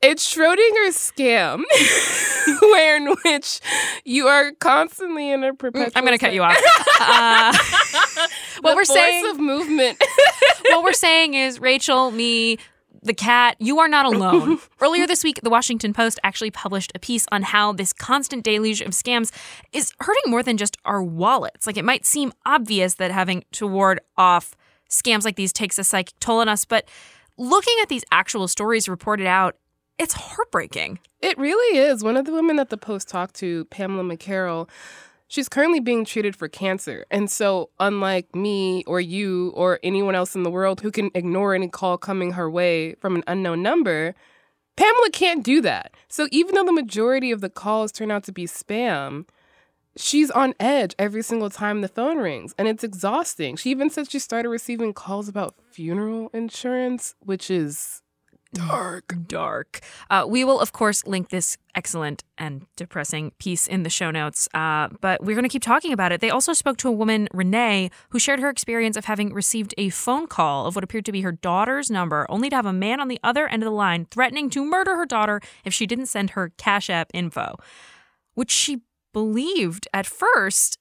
It's 0.07 0.35
Schrodinger's 0.35 0.95
scam, 0.95 1.63
where 2.61 2.97
in 2.97 3.15
which 3.23 3.59
you 4.03 4.27
are 4.27 4.51
constantly 4.51 5.31
in 5.31 5.43
a 5.43 5.51
perpetual. 5.55 5.91
I'm 5.95 6.05
going 6.05 6.17
to 6.17 6.23
cut 6.23 6.33
you 6.33 6.43
off. 6.43 6.57
Uh, 6.97 7.53
what 8.61 8.75
we're 8.75 8.85
saying 8.85 9.29
of 9.29 9.37
movement. 9.37 10.01
what 10.69 10.81
we're 10.81 10.93
saying 10.93 11.33
is 11.33 11.59
Rachelle, 11.59 12.13
me, 12.13 12.57
the 13.03 13.13
cat, 13.13 13.57
you 13.59 13.79
are 13.79 13.89
not 13.89 14.05
alone. 14.05 14.59
Earlier 14.79 15.05
this 15.05 15.23
week, 15.23 15.41
the 15.43 15.49
Washington 15.49 15.91
Post 15.93 16.19
actually 16.23 16.51
published 16.51 16.93
a 16.95 16.99
piece 16.99 17.25
on 17.33 17.43
how 17.43 17.73
this 17.73 17.91
constant 17.91 18.43
deluge 18.43 18.79
of 18.81 18.91
scams 18.91 19.31
is 19.73 19.91
hurting 19.99 20.31
more 20.31 20.41
than 20.41 20.55
just 20.55 20.77
our 20.85 21.03
wallets. 21.03 21.67
Like 21.67 21.77
it 21.77 21.85
might 21.85 22.05
seem 22.05 22.31
obvious 22.45 22.95
that 22.95 23.11
having 23.11 23.43
to 23.53 23.67
ward 23.67 23.99
off 24.17 24.55
scams 24.89 25.25
like 25.25 25.35
these 25.35 25.51
takes 25.51 25.77
a 25.77 25.83
psychic 25.83 26.17
toll 26.19 26.39
on 26.39 26.47
us, 26.47 26.63
but 26.63 26.87
looking 27.37 27.75
at 27.81 27.89
these 27.89 28.05
actual 28.11 28.47
stories 28.47 28.87
reported 28.87 29.27
out, 29.27 29.57
it's 29.97 30.13
heartbreaking. 30.13 30.99
It 31.21 31.37
really 31.37 31.77
is. 31.77 32.03
One 32.03 32.17
of 32.17 32.25
the 32.25 32.33
women 32.33 32.57
that 32.57 32.69
the 32.69 32.77
Post 32.77 33.07
talked 33.07 33.35
to, 33.35 33.65
Pamela 33.65 34.03
McCarroll, 34.03 34.69
she's 35.27 35.49
currently 35.49 35.79
being 35.79 36.05
treated 36.05 36.35
for 36.35 36.47
cancer. 36.47 37.05
And 37.09 37.29
so, 37.29 37.69
unlike 37.79 38.35
me 38.35 38.83
or 38.85 38.99
you 38.99 39.51
or 39.55 39.79
anyone 39.83 40.15
else 40.15 40.35
in 40.35 40.43
the 40.43 40.51
world 40.51 40.81
who 40.81 40.91
can 40.91 41.11
ignore 41.15 41.55
any 41.55 41.67
call 41.67 41.97
coming 41.97 42.33
her 42.33 42.49
way 42.49 42.95
from 42.95 43.15
an 43.15 43.23
unknown 43.27 43.61
number, 43.61 44.15
Pamela 44.75 45.09
can't 45.11 45.43
do 45.43 45.61
that. 45.61 45.93
So, 46.07 46.27
even 46.31 46.55
though 46.55 46.65
the 46.65 46.73
majority 46.73 47.31
of 47.31 47.41
the 47.41 47.49
calls 47.49 47.91
turn 47.91 48.11
out 48.11 48.23
to 48.25 48.31
be 48.31 48.45
spam, 48.45 49.25
she's 49.97 50.29
on 50.31 50.53
edge 50.59 50.93
every 50.99 51.23
single 51.23 51.49
time 51.49 51.79
the 51.79 51.87
phone 51.87 52.17
rings 52.17 52.53
and 52.57 52.67
it's 52.67 52.83
exhausting. 52.83 53.55
She 53.55 53.71
even 53.71 53.89
said 53.89 54.11
she 54.11 54.19
started 54.19 54.49
receiving 54.49 54.93
calls 54.93 55.29
about 55.29 55.55
funeral 55.71 56.29
insurance, 56.33 57.15
which 57.21 57.49
is 57.49 58.01
dark. 58.55 59.13
Dark. 59.27 59.81
Uh, 60.09 60.25
we 60.27 60.43
will, 60.43 60.59
of 60.59 60.71
course, 60.71 61.05
link 61.05 61.29
this 61.29 61.57
excellent 61.75 62.23
and 62.37 62.65
depressing 62.75 63.31
piece 63.37 63.67
in 63.67 63.83
the 63.83 63.89
show 63.89 64.11
notes, 64.11 64.47
uh, 64.53 64.87
but 65.01 65.23
we're 65.23 65.35
going 65.35 65.43
to 65.43 65.49
keep 65.49 65.61
talking 65.61 65.91
about 65.91 66.11
it. 66.11 66.21
They 66.21 66.29
also 66.29 66.53
spoke 66.53 66.77
to 66.77 66.87
a 66.87 66.91
woman, 66.91 67.27
Renee, 67.33 67.91
who 68.09 68.19
shared 68.19 68.39
her 68.39 68.49
experience 68.49 68.95
of 68.95 69.05
having 69.05 69.33
received 69.33 69.73
a 69.77 69.89
phone 69.89 70.27
call 70.27 70.65
of 70.65 70.75
what 70.75 70.83
appeared 70.83 71.05
to 71.05 71.11
be 71.11 71.21
her 71.21 71.33
daughter's 71.33 71.91
number, 71.91 72.25
only 72.29 72.49
to 72.49 72.55
have 72.55 72.65
a 72.65 72.73
man 72.73 72.99
on 72.99 73.09
the 73.09 73.19
other 73.23 73.47
end 73.47 73.61
of 73.61 73.67
the 73.67 73.71
line 73.75 74.05
threatening 74.09 74.49
to 74.51 74.65
murder 74.65 74.95
her 74.95 75.05
daughter 75.05 75.41
if 75.63 75.73
she 75.73 75.85
didn't 75.85 76.07
send 76.07 76.31
her 76.31 76.51
Cash 76.57 76.89
App 76.89 77.11
info, 77.13 77.55
which 78.35 78.51
she 78.51 78.81
believed 79.13 79.87
at 79.93 80.05
first. 80.05 80.77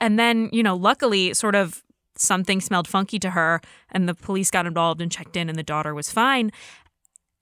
And 0.00 0.18
then, 0.18 0.48
you 0.52 0.62
know, 0.62 0.76
luckily, 0.76 1.34
sort 1.34 1.54
of 1.54 1.82
something 2.16 2.60
smelled 2.60 2.88
funky 2.88 3.18
to 3.18 3.30
her, 3.30 3.60
and 3.90 4.08
the 4.08 4.14
police 4.14 4.50
got 4.50 4.66
involved 4.66 5.00
and 5.00 5.10
checked 5.10 5.36
in, 5.36 5.48
and 5.48 5.58
the 5.58 5.62
daughter 5.62 5.94
was 5.94 6.10
fine. 6.10 6.50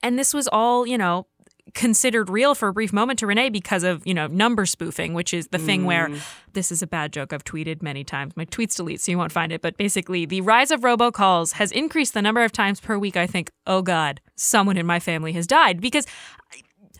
And 0.03 0.19
this 0.19 0.33
was 0.35 0.49
all, 0.49 0.87
you 0.87 0.99
know, 0.99 1.27
considered 1.75 2.31
real 2.31 2.55
for 2.55 2.69
a 2.69 2.73
brief 2.73 2.93
moment 2.95 3.19
to 3.19 3.27
Renee 3.27 3.51
because 3.51 3.83
of, 3.85 4.07
you 4.07 4.15
know, 4.15 4.27
number 4.27 4.65
spoofing, 4.65 5.13
which 5.13 5.35
is 5.35 5.49
the 5.49 5.59
thing 5.59 5.85
where 5.85 6.09
Mm. 6.09 6.21
this 6.55 6.73
is 6.73 6.81
a 6.83 6.87
bad 6.87 7.13
joke 7.13 7.33
I've 7.33 7.45
tweeted 7.45 7.83
many 7.83 8.05
times. 8.05 8.35
My 8.37 8.47
tweets 8.47 8.77
delete, 8.77 9.01
so 9.03 9.13
you 9.13 9.19
won't 9.19 9.33
find 9.33 9.53
it. 9.53 9.61
But 9.61 9.77
basically, 9.77 10.25
the 10.25 10.41
rise 10.41 10.71
of 10.71 10.81
robocalls 10.81 11.53
has 11.55 11.71
increased 11.73 12.15
the 12.15 12.23
number 12.23 12.43
of 12.43 12.53
times 12.53 12.81
per 12.81 12.97
week 12.97 13.17
I 13.19 13.27
think, 13.27 13.51
oh 13.67 13.83
God, 13.83 14.21
someone 14.35 14.79
in 14.79 14.87
my 14.87 14.99
family 14.99 15.33
has 15.33 15.47
died. 15.47 15.81
Because 15.81 16.07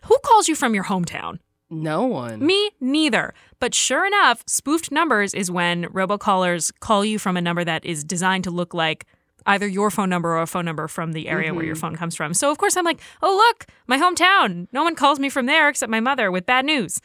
who 0.05 0.19
calls 0.23 0.49
you 0.49 0.55
from 0.55 0.75
your 0.75 0.85
hometown? 0.85 1.39
No 1.71 2.05
one. 2.05 2.45
Me, 2.45 2.71
neither. 2.81 3.35
But 3.61 3.75
sure 3.75 4.07
enough, 4.07 4.43
spoofed 4.47 4.91
numbers 4.91 5.35
is 5.35 5.51
when 5.51 5.85
robocallers 5.87 6.73
call 6.81 7.05
you 7.05 7.19
from 7.19 7.37
a 7.37 7.43
number 7.43 7.65
that 7.65 7.85
is 7.85 8.05
designed 8.05 8.45
to 8.45 8.51
look 8.51 8.73
like 8.75 9.07
either 9.49 9.67
your 9.67 9.91
phone 9.91 10.09
number 10.09 10.31
or 10.37 10.43
a 10.43 10.47
phone 10.47 10.65
number 10.65 10.87
from 10.87 11.13
the 11.13 11.29
area 11.29 11.53
where 11.53 11.65
your 11.65 11.75
Mhm. 11.75 11.81
phone 11.81 11.97
comes 11.97 12.15
from. 12.15 12.35
So 12.35 12.51
of 12.53 12.59
course 12.59 12.77
I'm 12.77 12.85
like, 12.85 13.01
"Oh, 13.23 13.35
look, 13.35 13.67
my 13.89 13.99
hometown. 13.99 14.69
No 14.73 14.85
one 14.85 14.95
calls 14.95 15.19
me 15.19 15.29
from 15.29 15.47
there 15.47 15.69
except 15.69 15.91
my 15.91 16.01
mother 16.01 16.31
with 16.31 16.47
bad 16.47 16.65
news." 16.65 17.01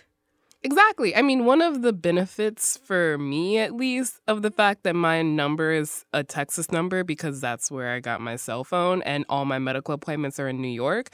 Exactly. 0.66 1.14
I 1.14 1.22
mean, 1.22 1.44
one 1.44 1.62
of 1.62 1.82
the 1.82 1.92
benefits 1.92 2.78
for 2.78 3.18
me, 3.18 3.58
at 3.58 3.74
least, 3.76 4.22
of 4.30 4.44
the 4.44 4.52
fact 4.52 4.84
that 4.84 4.96
my 4.96 5.22
number 5.22 5.74
is 5.74 6.06
a 6.14 6.24
Texas 6.24 6.72
number 6.72 7.04
because 7.04 7.42
that's 7.42 7.70
where 7.70 7.92
I 7.94 8.00
got 8.00 8.22
my 8.22 8.38
cell 8.38 8.64
phone 8.64 9.02
and 9.02 9.26
all 9.28 9.44
my 9.44 9.60
medical 9.60 9.94
appointments 9.94 10.40
are 10.40 10.48
in 10.48 10.62
New 10.62 10.70
York, 10.70 11.10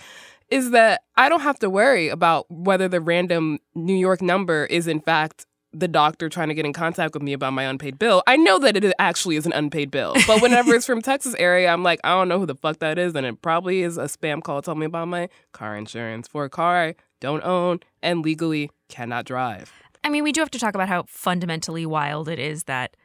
is 0.52 0.70
that 0.70 1.02
I 1.18 1.30
don't 1.30 1.42
have 1.42 1.58
to 1.60 1.70
worry 1.70 2.10
about 2.10 2.46
whether 2.52 2.88
the 2.88 3.02
random 3.02 3.58
New 3.74 3.96
York 3.96 4.22
number 4.22 4.66
is, 4.66 4.88
in 4.88 5.00
fact, 5.00 5.48
the 5.72 5.88
doctor 5.88 6.30
trying 6.30 6.48
to 6.48 6.54
get 6.54 6.66
in 6.66 6.74
contact 6.74 7.14
with 7.14 7.24
me 7.24 7.34
about 7.34 7.54
my 7.54 7.64
unpaid 7.64 8.00
bill. 8.00 8.24
I 8.26 8.38
know 8.38 8.58
that 8.60 8.76
it 8.76 8.94
actually 8.98 9.36
is 9.36 9.46
an 9.46 9.54
unpaid 9.54 9.92
bill, 9.92 10.16
but 10.26 10.42
whenever 10.42 10.74
it's 10.74 10.86
from 10.86 11.02
Texas 11.02 11.36
area, 11.38 11.70
I'm 11.70 11.84
like, 11.84 12.00
I 12.04 12.10
don't 12.10 12.28
know 12.28 12.40
who 12.40 12.46
the 12.46 12.56
fuck 12.56 12.80
that 12.80 12.98
is, 12.98 13.14
and 13.14 13.26
it 13.26 13.42
probably 13.42 13.82
is 13.82 13.98
a 13.98 14.06
spam 14.06 14.42
call 14.42 14.62
telling 14.62 14.80
me 14.80 14.88
about 14.88 15.08
my 15.08 15.30
car 15.52 15.76
insurance 15.76 16.28
for 16.28 16.44
a 16.44 16.50
car 16.50 16.88
I 16.88 16.96
don't 17.20 17.44
own 17.44 17.82
and 18.02 18.24
legally 18.24 18.72
cannot 18.88 19.26
drive. 19.26 19.72
I 20.04 20.10
mean, 20.10 20.24
we 20.24 20.32
do 20.32 20.42
have 20.42 20.52
to 20.52 20.60
talk 20.60 20.76
about 20.76 20.88
how 20.88 21.04
fundamentally 21.08 21.86
wild 21.86 22.30
it 22.30 22.40
is 22.40 22.64
that 22.64 22.96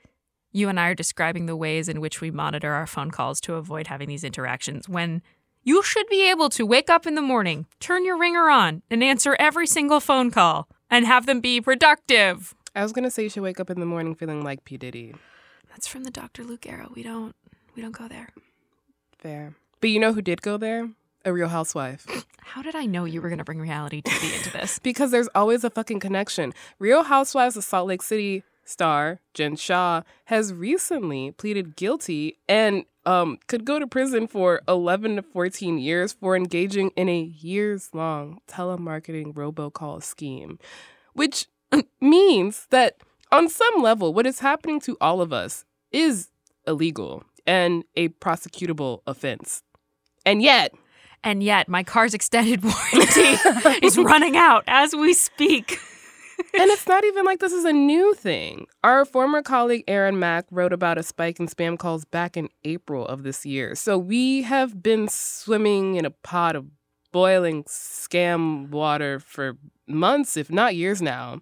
you 0.53 0.69
and 0.69 0.79
I 0.79 0.89
are 0.89 0.95
describing 0.95 1.47
the 1.47 1.57
ways 1.57 1.89
in 1.89 2.01
which 2.01 2.21
we 2.21 2.31
monitor 2.31 2.73
our 2.73 2.87
phone 2.87 3.11
calls 3.11 3.41
to 3.43 3.55
avoid 3.55 3.89
having 3.89 4.09
these 4.09 4.25
interactions 4.25 4.89
when 4.89 5.21
you 5.65 5.83
should 5.83 6.07
be 6.09 6.31
able 6.31 6.49
to 6.51 6.65
wake 6.65 6.89
up 6.89 7.07
in 7.07 7.15
the 7.15 7.23
morning, 7.23 7.67
turn 7.81 8.05
your 8.05 8.19
ringer 8.19 8.49
on, 8.49 8.83
and 8.91 9.03
answer 9.03 9.37
every 9.41 9.67
single 9.67 9.99
phone 9.99 10.31
call 10.31 10.69
and 10.95 11.07
have 11.07 11.27
them 11.27 11.41
be 11.41 11.61
productive. 11.61 12.55
I 12.75 12.83
was 12.83 12.93
gonna 12.93 13.11
say 13.11 13.25
you 13.25 13.29
should 13.29 13.43
wake 13.43 13.59
up 13.59 13.69
in 13.69 13.81
the 13.81 13.87
morning 13.87 14.15
feeling 14.15 14.45
like 14.45 14.65
P 14.65 14.77
Diddy. 14.77 15.15
That's 15.71 15.89
from 15.89 16.05
the 16.05 16.11
Dr. 16.11 16.45
Luke 16.45 16.67
era. 16.67 16.89
We 16.95 17.03
don't 17.03 17.35
we 17.75 17.83
don't 17.83 17.97
go 17.97 18.07
there. 18.07 18.29
Fair. 19.19 19.55
But 19.81 19.91
you 19.91 19.99
know 19.99 20.13
who 20.13 20.23
did 20.23 20.41
go 20.41 20.57
there? 20.57 20.89
A 21.25 21.33
real 21.33 21.49
housewife. 21.49 22.07
How 22.43 22.63
did 22.63 22.77
I 22.77 22.87
know 22.87 23.07
you 23.07 23.21
were 23.21 23.29
going 23.29 23.39
to 23.39 23.45
bring 23.45 23.59
reality 23.59 24.03
TV 24.03 24.37
into 24.37 24.53
this? 24.53 24.79
because 24.83 25.11
there's 25.11 25.29
always 25.35 25.65
a 25.65 25.71
fucking 25.71 25.99
connection. 25.99 26.53
Real 26.79 27.03
Housewives 27.05 27.57
of 27.57 27.65
Salt 27.65 27.89
Lake 27.89 28.03
City 28.03 28.45
star 28.65 29.21
Jen 29.33 29.57
Shah 29.57 30.03
has 30.27 30.53
recently 30.53 31.33
pleaded 31.33 31.75
guilty 31.75 32.39
and 32.49 32.85
um, 33.07 33.39
could 33.47 33.65
go 33.65 33.79
to 33.79 33.87
prison 33.87 34.27
for 34.27 34.63
11 34.69 35.17
to 35.17 35.23
14 35.23 35.79
years 35.79 36.13
for 36.13 36.37
engaging 36.37 36.91
in 36.97 37.09
a 37.09 37.21
years 37.21 37.91
long 37.93 38.41
telemarketing 38.49 39.35
robocall 39.35 40.03
scheme, 40.03 40.59
which 41.13 41.47
means 42.01 42.67
that 42.71 42.97
on 43.33 43.49
some 43.49 43.83
level, 43.83 44.15
what 44.15 44.27
is 44.27 44.41
happening 44.41 44.81
to 44.81 44.97
all 45.01 45.21
of 45.21 45.33
us 45.33 45.65
is 45.91 46.29
illegal 46.67 47.25
and 47.47 47.85
a 47.97 48.09
prosecutable 48.09 49.01
offense. 49.07 49.63
And 50.25 50.43
yet, 50.43 50.73
and 51.23 51.43
yet 51.43 51.69
my 51.69 51.83
car's 51.83 52.15
extended 52.19 52.63
warranty 52.63 53.37
is 53.87 53.99
running 53.99 54.37
out 54.37 54.65
as 54.67 54.95
we 54.95 55.15
speak. 55.15 55.79
And 56.39 56.71
it's 56.71 56.87
not 56.87 57.05
even 57.05 57.25
like 57.25 57.41
this 57.41 57.53
is 57.53 57.65
a 57.65 57.73
new 57.73 58.15
thing. 58.15 58.67
Our 58.85 59.05
former 59.05 59.43
colleague 59.43 59.85
Aaron 59.89 60.19
Mak 60.19 60.47
wrote 60.51 60.73
about 60.73 60.99
a 60.99 61.03
spike 61.03 61.41
in 61.41 61.49
spam 61.49 61.79
calls 61.79 62.05
back 62.05 62.37
in 62.37 62.49
April 62.65 63.07
of 63.07 63.23
this 63.23 63.45
year. 63.45 63.75
So 63.75 63.99
we 63.99 64.43
have 64.43 64.83
been 64.83 65.09
swimming 65.09 65.97
in 65.97 66.05
a 66.05 66.11
pot 66.11 66.55
of 66.57 66.67
boiling 67.13 67.65
scam 67.65 68.71
water 68.71 69.21
for 69.21 69.57
months, 69.87 70.37
if 70.37 70.51
not 70.51 70.77
years 70.77 71.03
now. 71.03 71.41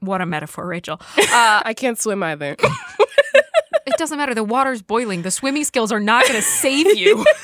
What 0.00 0.20
a 0.20 0.26
metaphor, 0.26 0.66
Rachelle. 0.66 1.00
Uh, 1.34 1.62
I 1.64 1.74
can't 1.74 1.98
swim 1.98 2.22
either. 2.22 2.54
it 3.86 3.96
doesn't 3.98 4.16
matter. 4.16 4.34
The 4.34 4.44
water's 4.44 4.82
boiling. 4.82 5.22
The 5.22 5.30
swimming 5.30 5.64
skills 5.64 5.90
are 5.90 6.00
not 6.00 6.22
going 6.22 6.36
to 6.36 6.42
save 6.42 6.96
you. 6.96 7.24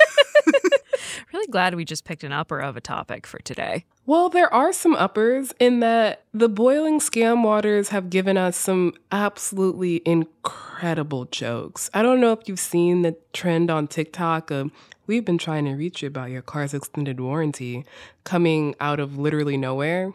really 1.33 1.47
glad 1.49 1.75
we 1.75 1.85
just 1.85 2.05
picked 2.05 2.25
an 2.25 2.33
upper 2.33 2.59
of 2.59 2.77
a 2.77 2.81
topic 2.81 3.27
for 3.27 3.39
today. 3.41 3.85
Well, 4.07 4.29
there 4.29 4.53
are 4.53 4.73
some 4.73 4.95
uppers 4.97 5.53
in 5.61 5.81
that 5.81 6.25
the 6.33 6.49
boiling 6.49 7.01
scam 7.01 7.45
waters 7.45 7.91
have 7.91 8.11
given 8.11 8.37
us 8.37 8.57
some 8.57 8.95
absolutely 9.13 10.03
incredible 10.05 11.27
jokes. 11.27 11.91
I 11.95 12.03
don't 12.03 12.21
know 12.21 12.33
if 12.33 12.49
you've 12.49 12.59
seen 12.59 13.03
the 13.03 13.17
trend 13.33 13.71
on 13.71 13.87
TikTok 13.87 14.51
of 14.51 14.71
we've 15.07 15.25
been 15.25 15.39
trying 15.39 15.65
to 15.67 15.73
reach 15.73 16.03
you 16.03 16.09
about 16.09 16.31
your 16.31 16.43
car's 16.43 16.75
extended 16.75 17.21
warranty 17.21 17.85
coming 18.25 18.75
out 18.81 19.01
of 19.01 19.19
literally 19.19 19.57
nowhere. 19.57 20.13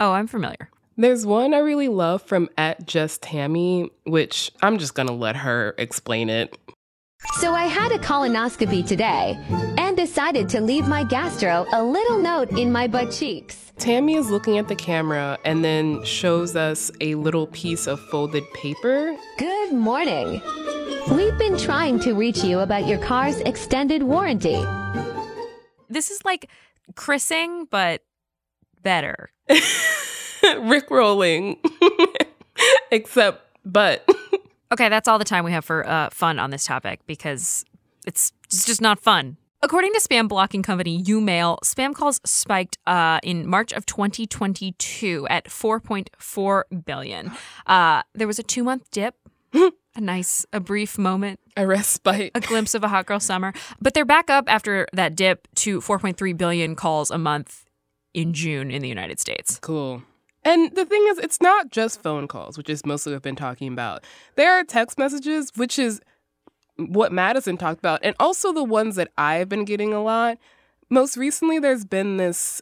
Oh, 0.00 0.12
I'm 0.12 0.26
familiar. 0.26 0.70
There's 0.96 1.26
one 1.26 1.54
I 1.54 1.58
really 1.58 1.88
love 1.88 2.22
from 2.22 2.48
at 2.56 2.86
just 2.86 3.22
Tammy, 3.22 3.90
which 4.04 4.52
I'm 4.62 4.78
just 4.78 4.94
gonna 4.94 5.12
let 5.12 5.36
her 5.36 5.74
explain 5.76 6.30
it. 6.30 6.56
So 7.32 7.52
I 7.52 7.64
had 7.64 7.90
a 7.90 7.98
colonoscopy 7.98 8.86
today 8.86 9.38
and 9.78 9.96
decided 9.96 10.48
to 10.50 10.60
leave 10.60 10.86
my 10.86 11.04
gastro 11.04 11.66
a 11.72 11.82
little 11.82 12.18
note 12.18 12.50
in 12.52 12.70
my 12.70 12.86
butt 12.86 13.10
cheeks. 13.10 13.72
Tammy 13.76 14.14
is 14.14 14.30
looking 14.30 14.56
at 14.58 14.68
the 14.68 14.76
camera 14.76 15.36
and 15.44 15.64
then 15.64 16.02
shows 16.04 16.54
us 16.54 16.92
a 17.00 17.16
little 17.16 17.48
piece 17.48 17.86
of 17.88 17.98
folded 18.08 18.44
paper. 18.54 19.16
Good 19.38 19.72
morning. 19.72 20.40
We've 21.10 21.36
been 21.36 21.58
trying 21.58 21.98
to 22.00 22.12
reach 22.14 22.44
you 22.44 22.60
about 22.60 22.86
your 22.86 22.98
car's 22.98 23.40
extended 23.40 24.04
warranty. 24.04 24.62
This 25.88 26.10
is 26.10 26.24
like 26.24 26.48
chrising, 26.94 27.66
but 27.70 28.02
better. 28.82 29.30
Rick 30.60 30.90
rolling. 30.90 31.56
Except, 32.92 33.42
but. 33.64 34.08
okay, 34.74 34.88
that's 34.88 35.08
all 35.08 35.18
the 35.18 35.24
time 35.24 35.44
we 35.44 35.52
have 35.52 35.64
for 35.64 35.88
uh, 35.88 36.10
fun 36.10 36.38
on 36.38 36.50
this 36.50 36.66
topic 36.66 37.00
because 37.06 37.64
it's, 38.06 38.32
it's 38.46 38.66
just 38.66 38.80
not 38.80 39.00
fun. 39.00 39.36
According 39.62 39.94
to 39.94 40.00
spam 40.00 40.28
blocking 40.28 40.62
company 40.62 41.02
YouMail, 41.02 41.60
spam 41.64 41.94
calls 41.94 42.20
spiked 42.26 42.76
uh, 42.86 43.18
in 43.22 43.48
March 43.48 43.72
of 43.72 43.86
2022 43.86 45.26
at 45.30 45.46
4.4 45.46 46.62
billion. 46.84 47.32
Uh, 47.66 48.02
there 48.14 48.26
was 48.26 48.38
a 48.38 48.42
two 48.42 48.62
month 48.62 48.90
dip. 48.90 49.14
a 49.54 49.72
nice, 50.00 50.44
a 50.52 50.60
brief 50.60 50.98
moment, 50.98 51.40
a 51.56 51.66
respite, 51.66 52.32
a 52.34 52.40
glimpse 52.40 52.74
of 52.74 52.84
a 52.84 52.88
hot 52.88 53.06
girl 53.06 53.20
summer. 53.20 53.54
But 53.80 53.94
they're 53.94 54.04
back 54.04 54.28
up 54.28 54.44
after 54.48 54.86
that 54.92 55.16
dip 55.16 55.48
to 55.56 55.80
4.3 55.80 56.36
billion 56.36 56.74
calls 56.74 57.10
a 57.10 57.16
month 57.16 57.64
in 58.12 58.34
June 58.34 58.70
in 58.70 58.82
the 58.82 58.88
United 58.88 59.18
States. 59.18 59.58
Cool. 59.60 60.02
And 60.44 60.74
the 60.74 60.84
thing 60.84 61.04
is, 61.10 61.18
it's 61.18 61.40
not 61.40 61.70
just 61.70 62.02
phone 62.02 62.28
calls, 62.28 62.58
which 62.58 62.68
is 62.68 62.84
mostly 62.84 63.12
what 63.12 63.16
I've 63.16 63.22
been 63.22 63.36
talking 63.36 63.72
about. 63.72 64.04
There 64.36 64.52
are 64.52 64.64
text 64.64 64.98
messages, 64.98 65.52
which 65.56 65.78
is 65.78 66.00
what 66.76 67.12
Madison 67.12 67.56
talked 67.56 67.78
about, 67.78 68.00
and 68.02 68.14
also 68.18 68.52
the 68.52 68.64
ones 68.64 68.96
that 68.96 69.10
I've 69.16 69.48
been 69.48 69.64
getting 69.64 69.92
a 69.92 70.02
lot. 70.02 70.38
Most 70.90 71.16
recently, 71.16 71.58
there's 71.58 71.84
been 71.84 72.16
this 72.16 72.60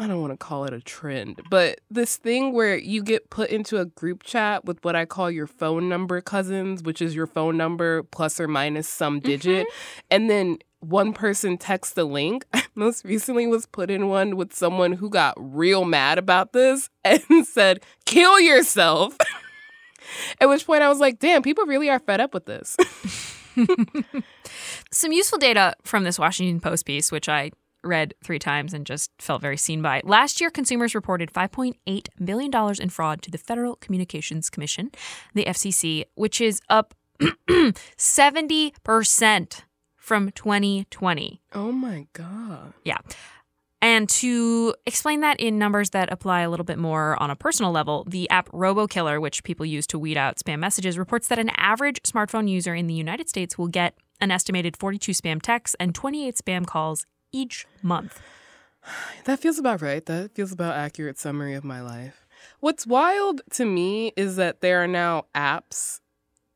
I 0.00 0.06
don't 0.06 0.20
want 0.20 0.32
to 0.32 0.36
call 0.36 0.64
it 0.64 0.72
a 0.72 0.80
trend, 0.80 1.42
but 1.50 1.80
this 1.90 2.16
thing 2.16 2.52
where 2.52 2.76
you 2.76 3.02
get 3.02 3.30
put 3.30 3.50
into 3.50 3.78
a 3.78 3.84
group 3.84 4.22
chat 4.22 4.64
with 4.64 4.82
what 4.84 4.94
I 4.94 5.04
call 5.04 5.28
your 5.28 5.48
phone 5.48 5.88
number 5.88 6.20
cousins, 6.20 6.84
which 6.84 7.02
is 7.02 7.16
your 7.16 7.26
phone 7.26 7.56
number 7.56 8.04
plus 8.04 8.38
or 8.38 8.46
minus 8.46 8.88
some 8.88 9.18
digit. 9.18 9.66
Mm-hmm. 9.66 10.06
And 10.12 10.30
then 10.30 10.58
one 10.80 11.12
person 11.12 11.58
texts 11.58 11.94
the 11.94 12.04
link. 12.04 12.46
I 12.52 12.64
most 12.74 13.04
recently 13.04 13.46
was 13.46 13.66
put 13.66 13.90
in 13.90 14.08
one 14.08 14.36
with 14.36 14.54
someone 14.54 14.92
who 14.92 15.10
got 15.10 15.34
real 15.38 15.84
mad 15.84 16.18
about 16.18 16.52
this 16.52 16.90
and 17.04 17.46
said, 17.46 17.80
kill 18.04 18.40
yourself. 18.40 19.16
At 20.40 20.48
which 20.48 20.66
point 20.66 20.82
I 20.82 20.88
was 20.88 21.00
like, 21.00 21.18
damn, 21.18 21.42
people 21.42 21.66
really 21.66 21.90
are 21.90 21.98
fed 21.98 22.20
up 22.20 22.32
with 22.32 22.46
this. 22.46 22.76
Some 24.90 25.12
useful 25.12 25.38
data 25.38 25.74
from 25.84 26.04
this 26.04 26.18
Washington 26.18 26.60
Post 26.60 26.86
piece, 26.86 27.12
which 27.12 27.28
I 27.28 27.50
read 27.84 28.14
three 28.24 28.38
times 28.38 28.72
and 28.72 28.86
just 28.86 29.10
felt 29.18 29.42
very 29.42 29.56
seen 29.56 29.82
by. 29.82 30.00
Last 30.04 30.40
year, 30.40 30.50
consumers 30.50 30.94
reported 30.94 31.32
$5.8 31.32 32.08
billion 32.24 32.50
in 32.80 32.88
fraud 32.88 33.22
to 33.22 33.30
the 33.30 33.38
Federal 33.38 33.76
Communications 33.76 34.50
Commission, 34.50 34.90
the 35.34 35.44
FCC, 35.44 36.04
which 36.14 36.40
is 36.40 36.60
up 36.68 36.94
70% 37.20 39.62
from 40.08 40.30
2020. 40.30 41.42
Oh 41.52 41.70
my 41.70 42.06
God. 42.14 42.72
Yeah. 42.82 42.96
And 43.82 44.08
to 44.08 44.74
explain 44.86 45.20
that 45.20 45.38
in 45.38 45.58
numbers 45.58 45.90
that 45.90 46.10
apply 46.10 46.40
a 46.40 46.48
little 46.50 46.64
bit 46.64 46.78
more 46.78 47.22
on 47.22 47.30
a 47.30 47.36
personal 47.36 47.72
level, 47.72 48.04
the 48.08 48.28
app 48.30 48.48
RoboKiller, 48.48 49.20
which 49.20 49.44
people 49.44 49.66
use 49.66 49.86
to 49.88 49.98
weed 49.98 50.16
out 50.16 50.38
spam 50.38 50.60
messages, 50.60 50.98
reports 50.98 51.28
that 51.28 51.38
an 51.38 51.50
average 51.58 52.00
smartphone 52.02 52.48
user 52.48 52.74
in 52.74 52.86
the 52.86 52.94
United 52.94 53.28
States 53.28 53.58
will 53.58 53.68
get 53.68 53.98
an 54.18 54.30
estimated 54.30 54.78
42 54.78 55.12
spam 55.12 55.42
texts 55.42 55.76
and 55.78 55.94
28 55.94 56.34
spam 56.36 56.66
calls 56.66 57.04
each 57.30 57.66
month. 57.82 58.20
That 59.24 59.40
feels 59.40 59.58
about 59.58 59.82
right. 59.82 60.06
That 60.06 60.34
feels 60.34 60.52
about 60.52 60.74
accurate 60.74 61.18
summary 61.18 61.52
of 61.52 61.62
my 61.62 61.82
life. 61.82 62.26
What's 62.60 62.86
wild 62.86 63.42
to 63.52 63.66
me 63.66 64.14
is 64.16 64.36
that 64.36 64.62
there 64.62 64.82
are 64.82 64.86
now 64.86 65.26
apps 65.34 66.00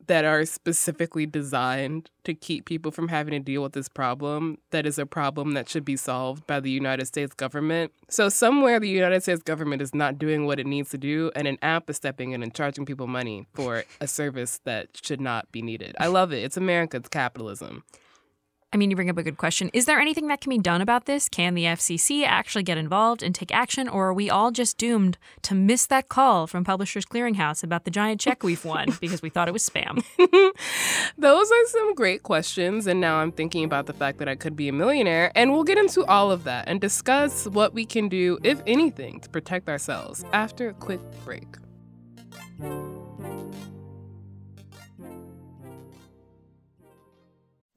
that 0.07 0.25
are 0.25 0.45
specifically 0.45 1.27
designed 1.27 2.11
to 2.25 2.35
keep 2.35 2.65
people 2.65 2.91
from 2.91 3.09
having 3.09 3.33
to 3.33 3.38
deal 3.38 3.62
with 3.62 3.73
this 3.73 3.88
problem 3.88 4.59
that 4.71 4.87
is 4.87 4.99
a 4.99 5.07
problem 5.07 5.53
that 5.53 5.69
should 5.69 5.85
be 5.85 5.97
solved 5.97 6.47
by 6.47 6.61
the 6.61 6.71
United 6.71 7.07
States 7.07 7.35
government. 7.35 7.93
So 8.09 8.29
somewhere 8.29 8.79
the 8.81 8.88
United 8.88 9.23
States 9.23 9.43
government 9.43 9.83
is 9.83 9.95
not 9.95 10.19
doing 10.19 10.47
what 10.47 10.61
it 10.61 10.67
needs 10.67 10.91
to 10.91 10.99
do 10.99 11.31
and 11.35 11.47
an 11.49 11.59
app 11.62 11.88
is 11.91 11.97
stepping 11.97 12.33
in 12.33 12.43
and 12.43 12.55
charging 12.55 12.85
people 12.85 13.07
money 13.07 13.47
for 13.55 13.85
a 14.01 14.09
service 14.09 14.61
that 14.65 14.88
should 15.03 15.21
not 15.21 15.51
be 15.53 15.62
needed. 15.62 15.97
I 15.99 16.09
love 16.09 16.33
it. 16.33 16.43
It's 16.45 16.57
America, 16.57 16.97
it's 16.97 17.09
capitalism. 17.09 17.85
I 18.73 18.79
mean, 18.79 18.89
you 18.89 18.97
bring 18.97 19.11
up 19.11 19.19
a 19.19 19.23
good 19.23 19.37
question. 19.37 19.71
Is 19.75 19.85
there 19.85 20.01
anything 20.01 20.29
that 20.29 20.41
can 20.41 20.49
be 20.49 20.59
done 20.59 20.81
about 20.81 21.05
this? 21.05 21.29
Can 21.29 21.55
the 21.55 21.65
FCC 21.65 22.25
actually 22.25 22.63
get 22.63 22.79
involved 22.79 23.23
and 23.23 23.35
take 23.35 23.53
action, 23.53 23.87
or 23.87 24.09
are 24.09 24.15
we 24.15 24.31
all 24.31 24.51
just 24.51 24.79
doomed 24.79 25.19
to 25.43 25.55
miss 25.55 25.85
that 25.87 26.09
call 26.09 26.47
from 26.47 26.65
Publishers 26.65 27.05
Clearinghouse 27.05 27.63
about 27.63 27.85
the 27.85 27.91
giant 27.91 28.19
check 28.19 28.43
we've 28.43 28.65
won 28.65 28.89
because 29.01 29.21
we 29.21 29.29
thought 29.29 29.47
it 29.47 29.53
was 29.53 29.69
spam? 29.69 30.03
Those 31.19 31.53
are 31.53 31.67
some 31.67 31.95
great 31.95 32.23
questions, 32.23 32.87
and 32.87 32.99
now 32.99 33.17
I'm 33.17 33.31
thinking 33.31 33.65
about 33.65 33.85
the 33.85 33.93
fact 33.93 34.19
that 34.21 34.29
I 34.29 34.37
could 34.37 34.57
be 34.57 34.69
a 34.69 34.73
millionaire, 34.73 35.31
and 35.35 35.53
we'll 35.53 35.65
get 35.65 35.77
into 35.77 36.05
all 36.07 36.31
of 36.31 36.45
that 36.45 36.67
and 36.67 36.81
discuss 36.81 37.47
what 37.47 37.75
we 37.75 37.85
can 37.85 38.09
do, 38.09 38.39
if 38.43 38.63
anything, 38.67 39.21
to 39.21 39.29
protect 39.29 39.69
ourselves 39.69 40.25
after 40.33 40.71
a 40.71 40.75
quick 40.75 41.01
break. 41.27 41.59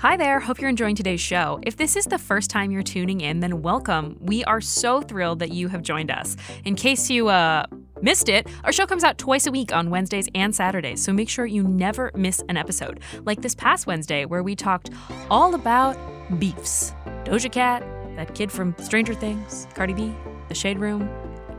Hi 0.00 0.16
there, 0.16 0.38
hope 0.38 0.60
you're 0.60 0.70
enjoying 0.70 0.94
today's 0.94 1.20
show. 1.20 1.58
If 1.62 1.76
this 1.76 1.96
is 1.96 2.04
the 2.04 2.18
first 2.18 2.50
time 2.50 2.70
you're 2.70 2.84
tuning 2.84 3.20
in, 3.20 3.40
then 3.40 3.62
welcome. 3.62 4.16
We 4.20 4.44
are 4.44 4.60
so 4.60 5.00
thrilled 5.00 5.40
that 5.40 5.50
you 5.50 5.66
have 5.66 5.82
joined 5.82 6.12
us. 6.12 6.36
In 6.64 6.76
case 6.76 7.10
you 7.10 7.26
uh, 7.26 7.64
missed 8.00 8.28
it, 8.28 8.46
our 8.62 8.70
show 8.70 8.86
comes 8.86 9.02
out 9.02 9.18
twice 9.18 9.48
a 9.48 9.50
week 9.50 9.72
on 9.72 9.90
Wednesdays 9.90 10.28
and 10.36 10.54
Saturdays, 10.54 11.02
so 11.02 11.12
make 11.12 11.28
sure 11.28 11.46
you 11.46 11.64
never 11.64 12.12
miss 12.14 12.44
an 12.48 12.56
episode. 12.56 13.00
Like 13.24 13.42
this 13.42 13.56
past 13.56 13.88
Wednesday, 13.88 14.24
where 14.24 14.44
we 14.44 14.54
talked 14.54 14.90
all 15.30 15.56
about 15.56 15.96
beefs. 16.38 16.92
Doja 17.24 17.50
Cat, 17.50 17.84
that 18.14 18.36
kid 18.36 18.52
from 18.52 18.76
Stranger 18.78 19.14
Things, 19.14 19.66
Cardi 19.74 19.94
B, 19.94 20.14
The 20.46 20.54
Shade 20.54 20.78
Room, 20.78 21.10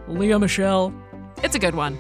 Lea 0.08 0.38
Michele. 0.38 0.94
It's 1.44 1.56
a 1.56 1.60
good 1.60 1.76
one. 1.76 1.98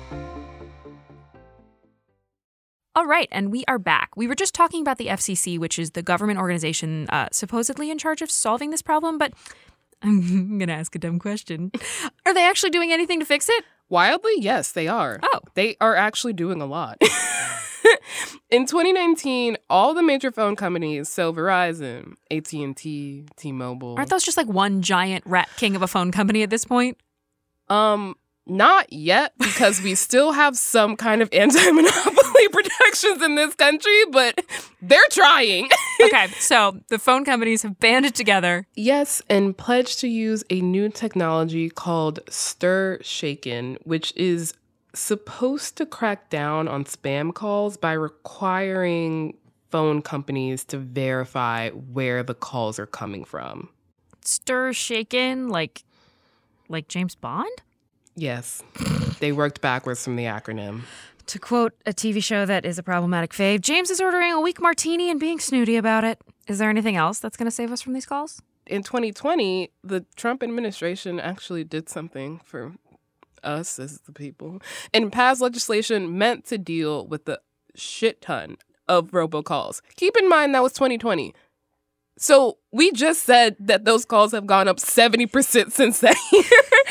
All 2.95 3.05
right, 3.05 3.27
and 3.31 3.51
we 3.51 3.63
are 3.67 3.77
back. 3.77 4.09
We 4.17 4.27
were 4.27 4.35
just 4.35 4.55
talking 4.55 4.81
about 4.81 4.97
the 4.97 5.07
FCC, 5.07 5.59
which 5.59 5.77
is 5.77 5.91
the 5.91 6.01
government 6.01 6.39
organization 6.39 7.07
uh, 7.09 7.29
supposedly 7.31 7.91
in 7.91 7.97
charge 7.97 8.21
of 8.21 8.31
solving 8.31 8.71
this 8.71 8.81
problem, 8.81 9.17
but 9.17 9.33
I'm 10.01 10.57
going 10.57 10.67
to 10.67 10.73
ask 10.73 10.95
a 10.95 10.99
dumb 10.99 11.19
question. 11.19 11.71
Are 12.25 12.33
they 12.33 12.47
actually 12.47 12.71
doing 12.71 12.91
anything 12.91 13.19
to 13.19 13.25
fix 13.25 13.47
it? 13.49 13.63
Wildly, 13.89 14.33
yes, 14.37 14.71
they 14.71 14.87
are. 14.87 15.19
Oh. 15.21 15.39
They 15.55 15.75
are 15.81 15.95
actually 15.95 16.33
doing 16.33 16.61
a 16.61 16.65
lot. 16.65 16.97
in 18.49 18.65
2019, 18.65 19.57
all 19.69 19.93
the 19.93 20.03
major 20.03 20.31
phone 20.31 20.55
companies, 20.55 21.09
so 21.09 21.33
Verizon, 21.33 22.13
AT&T, 22.29 23.25
T-Mobile. 23.35 23.95
Aren't 23.97 24.09
those 24.09 24.23
just 24.23 24.37
like 24.37 24.47
one 24.47 24.81
giant 24.81 25.25
rat 25.25 25.49
king 25.57 25.75
of 25.75 25.81
a 25.81 25.87
phone 25.87 26.11
company 26.11 26.43
at 26.43 26.49
this 26.49 26.65
point? 26.65 26.97
Um, 27.67 28.15
not 28.45 28.91
yet, 28.91 29.33
because 29.37 29.81
we 29.81 29.95
still 29.95 30.31
have 30.31 30.57
some 30.57 30.95
kind 30.95 31.21
of 31.21 31.29
anti-monopoly 31.33 32.47
protections 32.51 33.21
in 33.21 33.35
this 33.35 33.55
country, 33.55 34.05
but 34.11 34.43
they're 34.81 34.99
trying. 35.11 35.69
okay, 36.03 36.27
so 36.39 36.79
the 36.89 36.99
phone 36.99 37.25
companies 37.25 37.61
have 37.61 37.79
banded 37.79 38.15
together. 38.15 38.67
Yes, 38.75 39.21
and 39.29 39.57
pledged 39.57 39.99
to 39.99 40.07
use 40.07 40.43
a 40.49 40.61
new 40.61 40.89
technology 40.89 41.69
called 41.69 42.19
Stir 42.29 42.99
Shaken, 43.01 43.77
which 43.83 44.13
is 44.15 44.53
supposed 44.93 45.77
to 45.77 45.85
crack 45.85 46.29
down 46.29 46.67
on 46.67 46.83
spam 46.83 47.33
calls 47.33 47.77
by 47.77 47.93
requiring 47.93 49.37
phone 49.69 50.01
companies 50.01 50.63
to 50.65 50.77
verify 50.77 51.69
where 51.69 52.23
the 52.23 52.33
calls 52.33 52.79
are 52.79 52.87
coming 52.87 53.23
from. 53.23 53.69
Stir 54.25 54.73
Shaken, 54.73 55.49
like 55.49 55.83
like 56.67 56.87
James 56.87 57.15
Bond? 57.15 57.61
Yes. 58.15 58.61
they 59.19 59.31
worked 59.31 59.61
backwards 59.61 60.03
from 60.03 60.15
the 60.15 60.25
acronym. 60.25 60.81
To 61.27 61.39
quote 61.39 61.73
a 61.85 61.93
TV 61.93 62.23
show 62.23 62.45
that 62.45 62.65
is 62.65 62.79
a 62.79 62.83
problematic 62.83 63.31
fave, 63.33 63.61
James 63.61 63.89
is 63.89 64.01
ordering 64.01 64.31
a 64.31 64.41
weak 64.41 64.59
martini 64.59 65.11
and 65.11 65.19
being 65.19 65.39
snooty 65.39 65.75
about 65.75 66.03
it. 66.03 66.19
Is 66.47 66.57
there 66.57 66.69
anything 66.69 66.95
else 66.95 67.19
that's 67.19 67.37
going 67.37 67.45
to 67.45 67.51
save 67.51 67.71
us 67.71 67.81
from 67.81 67.93
these 67.93 68.07
calls? 68.07 68.41
In 68.65 68.81
2020, 68.83 69.71
the 69.83 70.05
Trump 70.15 70.41
administration 70.43 71.19
actually 71.19 71.63
did 71.63 71.87
something 71.87 72.39
for 72.43 72.73
us 73.43 73.79
as 73.79 74.01
the 74.01 74.11
people 74.11 74.61
and 74.93 75.11
passed 75.11 75.41
legislation 75.41 76.17
meant 76.17 76.45
to 76.45 76.57
deal 76.57 77.05
with 77.07 77.25
the 77.25 77.39
shit 77.75 78.21
ton 78.21 78.57
of 78.87 79.11
robocalls. 79.11 79.81
Keep 79.95 80.17
in 80.17 80.27
mind 80.27 80.53
that 80.55 80.63
was 80.63 80.73
2020. 80.73 81.33
So 82.19 82.57
we 82.73 82.91
just 82.91 83.23
said 83.23 83.55
that 83.59 83.85
those 83.85 84.03
calls 84.03 84.33
have 84.33 84.45
gone 84.45 84.67
up 84.67 84.77
70% 84.77 85.71
since 85.71 85.99
that 85.99 86.17
year. 86.33 86.83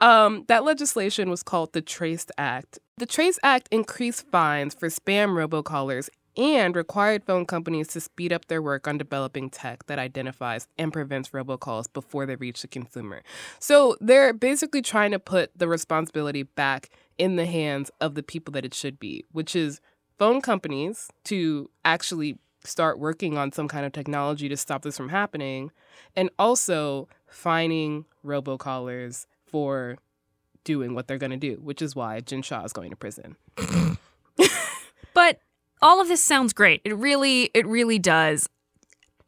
um, 0.00 0.44
that 0.46 0.64
legislation 0.64 1.28
was 1.28 1.42
called 1.42 1.72
the 1.72 1.82
TRACED 1.82 2.30
Act. 2.38 2.78
The 2.96 3.06
TRACED 3.06 3.40
Act 3.42 3.68
increased 3.72 4.28
fines 4.28 4.74
for 4.74 4.88
spam 4.88 5.30
robocallers 5.34 6.08
and 6.36 6.76
required 6.76 7.24
phone 7.24 7.46
companies 7.46 7.88
to 7.88 8.00
speed 8.00 8.32
up 8.32 8.46
their 8.46 8.62
work 8.62 8.86
on 8.86 8.96
developing 8.96 9.50
tech 9.50 9.86
that 9.86 9.98
identifies 9.98 10.68
and 10.78 10.92
prevents 10.92 11.30
robocalls 11.30 11.92
before 11.92 12.24
they 12.24 12.36
reach 12.36 12.62
the 12.62 12.68
consumer. 12.68 13.22
So 13.58 13.96
they're 14.00 14.32
basically 14.32 14.82
trying 14.82 15.10
to 15.10 15.18
put 15.18 15.50
the 15.58 15.66
responsibility 15.66 16.44
back 16.44 16.90
in 17.18 17.34
the 17.34 17.46
hands 17.46 17.90
of 18.00 18.14
the 18.14 18.22
people 18.22 18.52
that 18.52 18.64
it 18.64 18.74
should 18.74 19.00
be, 19.00 19.24
which 19.32 19.56
is 19.56 19.80
phone 20.16 20.40
companies 20.40 21.08
to 21.24 21.70
actually 21.84 22.38
start 22.66 22.98
working 22.98 23.38
on 23.38 23.52
some 23.52 23.68
kind 23.68 23.86
of 23.86 23.92
technology 23.92 24.48
to 24.48 24.56
stop 24.56 24.82
this 24.82 24.96
from 24.96 25.08
happening, 25.08 25.70
and 26.14 26.30
also 26.38 27.08
finding 27.26 28.04
robocallers 28.24 29.26
for 29.44 29.98
doing 30.64 30.94
what 30.94 31.06
they're 31.06 31.18
going 31.18 31.30
to 31.30 31.36
do, 31.36 31.54
which 31.62 31.80
is 31.80 31.96
why 31.96 32.20
Jen 32.20 32.42
Shah 32.42 32.64
is 32.64 32.72
going 32.72 32.90
to 32.90 32.96
prison. 32.96 33.36
but 35.14 35.38
all 35.80 36.00
of 36.00 36.08
this 36.08 36.22
sounds 36.22 36.52
great. 36.52 36.82
It 36.84 36.96
really, 36.96 37.50
it 37.54 37.66
really 37.66 37.98
does. 37.98 38.48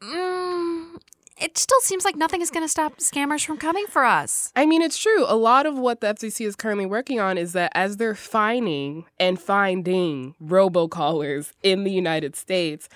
Mm, 0.01 0.99
it 1.39 1.57
still 1.57 1.79
seems 1.81 2.03
like 2.03 2.15
nothing 2.15 2.41
is 2.41 2.51
going 2.51 2.65
to 2.65 2.69
stop 2.69 2.97
scammers 2.97 3.45
from 3.45 3.57
coming 3.57 3.85
for 3.87 4.03
us. 4.03 4.51
I 4.55 4.65
mean, 4.65 4.81
it's 4.81 4.97
true. 4.97 5.25
A 5.27 5.35
lot 5.35 5.65
of 5.65 5.77
what 5.77 6.01
the 6.01 6.07
FCC 6.07 6.45
is 6.45 6.55
currently 6.55 6.85
working 6.85 7.19
on 7.19 7.37
is 7.37 7.53
that 7.53 7.71
as 7.73 7.97
they're 7.97 8.15
finding 8.15 9.05
and 9.19 9.39
finding 9.39 10.35
robocallers 10.43 11.53
in 11.63 11.85
the 11.85 11.91
United 11.91 12.35
States, 12.35 12.89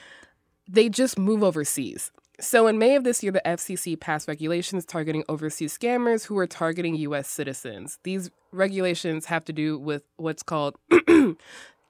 they 0.67 0.89
just 0.89 1.17
move 1.17 1.43
overseas. 1.43 2.11
So, 2.39 2.67
in 2.67 2.79
May 2.79 2.95
of 2.95 3.03
this 3.03 3.21
year, 3.21 3.31
the 3.31 3.41
FCC 3.45 3.99
passed 3.99 4.27
regulations 4.27 4.85
targeting 4.85 5.23
overseas 5.29 5.77
scammers 5.77 6.25
who 6.25 6.37
are 6.39 6.47
targeting 6.47 6.95
US 6.95 7.27
citizens. 7.27 7.99
These 8.03 8.31
regulations 8.51 9.27
have 9.27 9.45
to 9.45 9.53
do 9.53 9.77
with 9.77 10.03
what's 10.17 10.41
called 10.41 10.75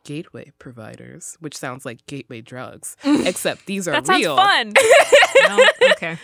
gateway 0.03 0.51
providers, 0.59 1.37
which 1.39 1.57
sounds 1.57 1.85
like 1.85 2.05
gateway 2.07 2.41
drugs, 2.41 2.97
except 3.03 3.65
these 3.65 3.87
are 3.87 4.01
that 4.01 4.07
real. 4.07 4.35
Sounds 4.35 4.73
fun. 4.77 5.57
no? 5.57 5.65
Okay. 5.91 6.17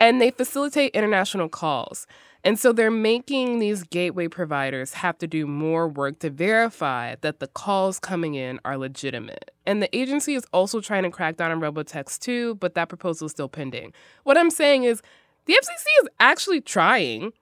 And 0.00 0.20
they 0.20 0.30
facilitate 0.30 0.92
international 0.94 1.48
calls. 1.48 2.06
And 2.44 2.58
so 2.58 2.72
they're 2.72 2.90
making 2.90 3.58
these 3.58 3.82
gateway 3.82 4.28
providers 4.28 4.94
have 4.94 5.18
to 5.18 5.26
do 5.26 5.46
more 5.46 5.88
work 5.88 6.20
to 6.20 6.30
verify 6.30 7.16
that 7.20 7.40
the 7.40 7.48
calls 7.48 7.98
coming 7.98 8.34
in 8.34 8.60
are 8.64 8.78
legitimate. 8.78 9.50
And 9.66 9.82
the 9.82 9.94
agency 9.96 10.34
is 10.34 10.46
also 10.52 10.80
trying 10.80 11.02
to 11.02 11.10
crack 11.10 11.36
down 11.36 11.50
on 11.50 11.60
robotext 11.60 12.20
too, 12.20 12.54
but 12.56 12.74
that 12.74 12.88
proposal 12.88 13.26
is 13.26 13.32
still 13.32 13.48
pending. 13.48 13.92
What 14.22 14.38
I'm 14.38 14.50
saying 14.50 14.84
is 14.84 15.02
the 15.46 15.54
FCC 15.54 16.02
is 16.02 16.08
actually 16.20 16.60
trying, 16.60 17.32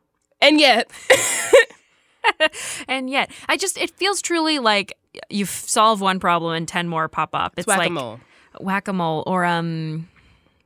and 0.40 0.59
yet. 0.59 0.90
and 2.88 3.11
yet, 3.11 3.31
I 3.49 3.57
just, 3.57 3.79
it 3.79 3.90
feels 3.90 4.23
truly 4.23 4.59
like 4.59 4.97
you 5.29 5.45
solve 5.45 6.01
one 6.01 6.21
problem 6.21 6.55
and 6.55 6.66
10 6.66 6.88
more 6.88 7.09
pop 7.09 7.35
up. 7.35 7.53
It's, 7.57 7.66
it's 7.66 7.66
whack-a-mole. 7.66 8.21
like 8.55 8.62
whack 8.62 8.88
a 8.88 8.92
mole, 8.92 9.23
or, 9.27 9.45
um, 9.45 10.09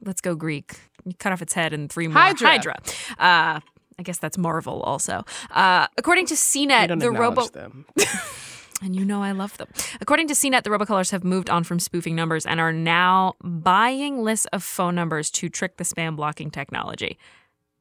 let's 0.04 0.20
go 0.20 0.34
Greek. 0.34 0.78
Cut 1.18 1.32
off 1.32 1.42
its 1.42 1.52
head 1.52 1.72
and 1.72 1.90
three 1.90 2.08
more. 2.08 2.20
Hydra. 2.20 2.48
Hydra. 2.48 2.76
Uh, 3.18 3.60
I 3.98 4.02
guess 4.02 4.18
that's 4.18 4.38
Marvel 4.38 4.80
also. 4.82 5.24
Uh, 5.50 5.86
according 5.98 6.26
to 6.26 6.34
CNET, 6.34 7.00
the 7.00 7.10
robo. 7.10 7.46
and 8.82 8.96
you 8.96 9.04
know 9.04 9.22
I 9.22 9.32
love 9.32 9.56
them. 9.58 9.68
According 10.00 10.28
to 10.28 10.34
CNET, 10.34 10.62
the 10.62 10.70
robocallers 10.70 11.10
have 11.10 11.22
moved 11.22 11.50
on 11.50 11.64
from 11.64 11.78
spoofing 11.78 12.16
numbers 12.16 12.46
and 12.46 12.60
are 12.60 12.72
now 12.72 13.34
buying 13.42 14.22
lists 14.22 14.46
of 14.52 14.62
phone 14.62 14.94
numbers 14.94 15.30
to 15.32 15.48
trick 15.48 15.76
the 15.76 15.84
spam 15.84 16.16
blocking 16.16 16.50
technology. 16.50 17.18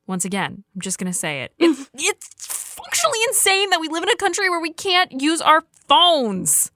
Once 0.08 0.26
again, 0.26 0.64
I'm 0.76 0.82
just 0.82 0.98
going 0.98 1.12
to 1.12 1.18
say 1.18 1.44
it. 1.44 1.54
It's, 1.58 1.90
it's 1.94 2.76
functionally 2.76 3.20
insane 3.30 3.70
that 3.70 3.80
we 3.80 3.88
live 3.88 4.04
in 4.04 4.10
a 4.10 4.16
country 4.16 4.50
where 4.50 4.60
we 4.60 4.74
can't 4.74 5.22
use 5.22 5.40
our 5.40 5.64
phones. 5.88 6.72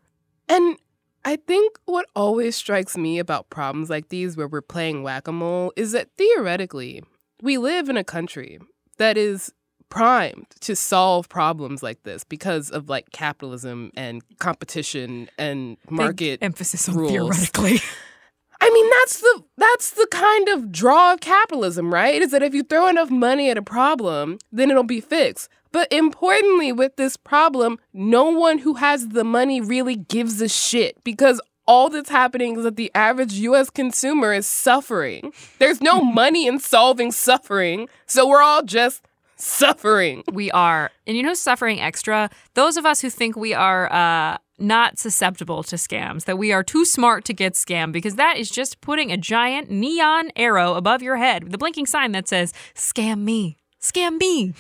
And 0.48 0.78
I 1.26 1.38
think 1.38 1.78
what 1.86 2.06
always 2.16 2.56
strikes 2.56 2.98
me 2.98 3.18
about 3.20 3.50
problems 3.50 3.90
like 3.90 4.10
these 4.10 4.36
where 4.36 4.48
we're 4.48 4.62
playing 4.62 5.04
whack 5.04 5.28
a 5.28 5.32
mole 5.32 5.72
is 5.76 5.94
that 5.94 6.10
theoretically, 6.18 7.02
we 7.42 7.58
live 7.58 7.90
in 7.90 7.98
a 7.98 8.04
country 8.04 8.60
that 8.98 9.18
is 9.18 9.54
primed 9.90 10.48
to 10.60 10.76
solve 10.76 11.30
problems 11.30 11.84
like 11.84 12.04
this 12.04 12.24
because 12.24 12.70
of 12.72 12.90
like 12.90 13.12
capitalism 13.12 13.92
and 13.96 14.22
competition 14.40 15.30
and 15.38 15.78
market 15.90 16.40
Big 16.40 16.44
emphasis 16.44 16.90
on 16.90 16.96
rules. 16.96 17.12
theoretically. 17.12 17.80
I 18.64 18.70
mean, 18.70 18.90
that's 19.02 19.20
the 19.20 19.44
that's 19.58 19.90
the 19.90 20.08
kind 20.10 20.48
of 20.48 20.72
draw 20.72 21.12
of 21.12 21.20
capitalism, 21.20 21.94
right? 21.94 22.22
Is 22.22 22.32
that 22.32 22.42
if 22.42 22.54
you 22.54 22.64
throw 22.64 22.88
enough 22.88 23.10
money 23.12 23.50
at 23.50 23.58
a 23.58 23.62
problem, 23.62 24.40
then 24.54 24.72
it'll 24.72 24.84
be 24.84 25.02
fixed. 25.02 25.50
But 25.74 25.92
importantly, 25.92 26.72
with 26.72 26.96
this 26.96 27.18
problem, 27.18 27.78
no 27.92 28.30
one 28.30 28.60
who 28.60 28.76
has 28.76 29.10
the 29.10 29.26
money 29.26 29.60
really 29.60 29.98
gives 29.98 30.40
a 30.40 30.48
shit 30.48 31.04
because 31.04 31.42
all 31.68 31.90
that's 31.90 32.10
happening 32.10 32.56
is 32.56 32.64
that 32.64 32.78
the 32.78 32.90
average 32.96 33.34
US 33.34 33.70
consumer 33.70 34.32
is 34.32 34.48
suffering. 34.48 35.34
There's 35.60 35.82
no 35.82 36.02
money 36.22 36.48
in 36.48 36.58
solving 36.60 37.12
suffering, 37.12 37.90
so 38.06 38.26
we're 38.26 38.42
all 38.42 38.64
just 38.64 39.04
suffering. 39.36 40.24
We 40.32 40.52
are. 40.52 40.90
And 41.06 41.18
you 41.18 41.24
know, 41.24 41.34
suffering 41.34 41.82
extra? 41.82 42.30
Those 42.54 42.78
of 42.78 42.86
us 42.86 43.02
who 43.02 43.10
think 43.10 43.36
we 43.36 43.54
are 43.54 43.92
uh, 43.92 44.38
not 44.64 44.98
susceptible 44.98 45.62
to 45.64 45.76
scams, 45.76 46.26
that 46.26 46.38
we 46.38 46.52
are 46.52 46.64
too 46.64 46.86
smart 46.86 47.26
to 47.26 47.34
get 47.34 47.54
scammed, 47.54 47.92
because 47.92 48.16
that 48.16 48.38
is 48.38 48.50
just 48.50 48.82
putting 48.82 49.12
a 49.12 49.18
giant 49.18 49.70
neon 49.70 50.32
arrow 50.36 50.74
above 50.74 51.02
your 51.02 51.18
head 51.18 51.54
a 51.54 51.58
blinking 51.58 51.86
sign 51.86 52.12
that 52.14 52.28
says, 52.28 52.54
Scam 52.74 53.20
me, 53.20 53.58
scam 53.80 54.20
me. 54.20 54.54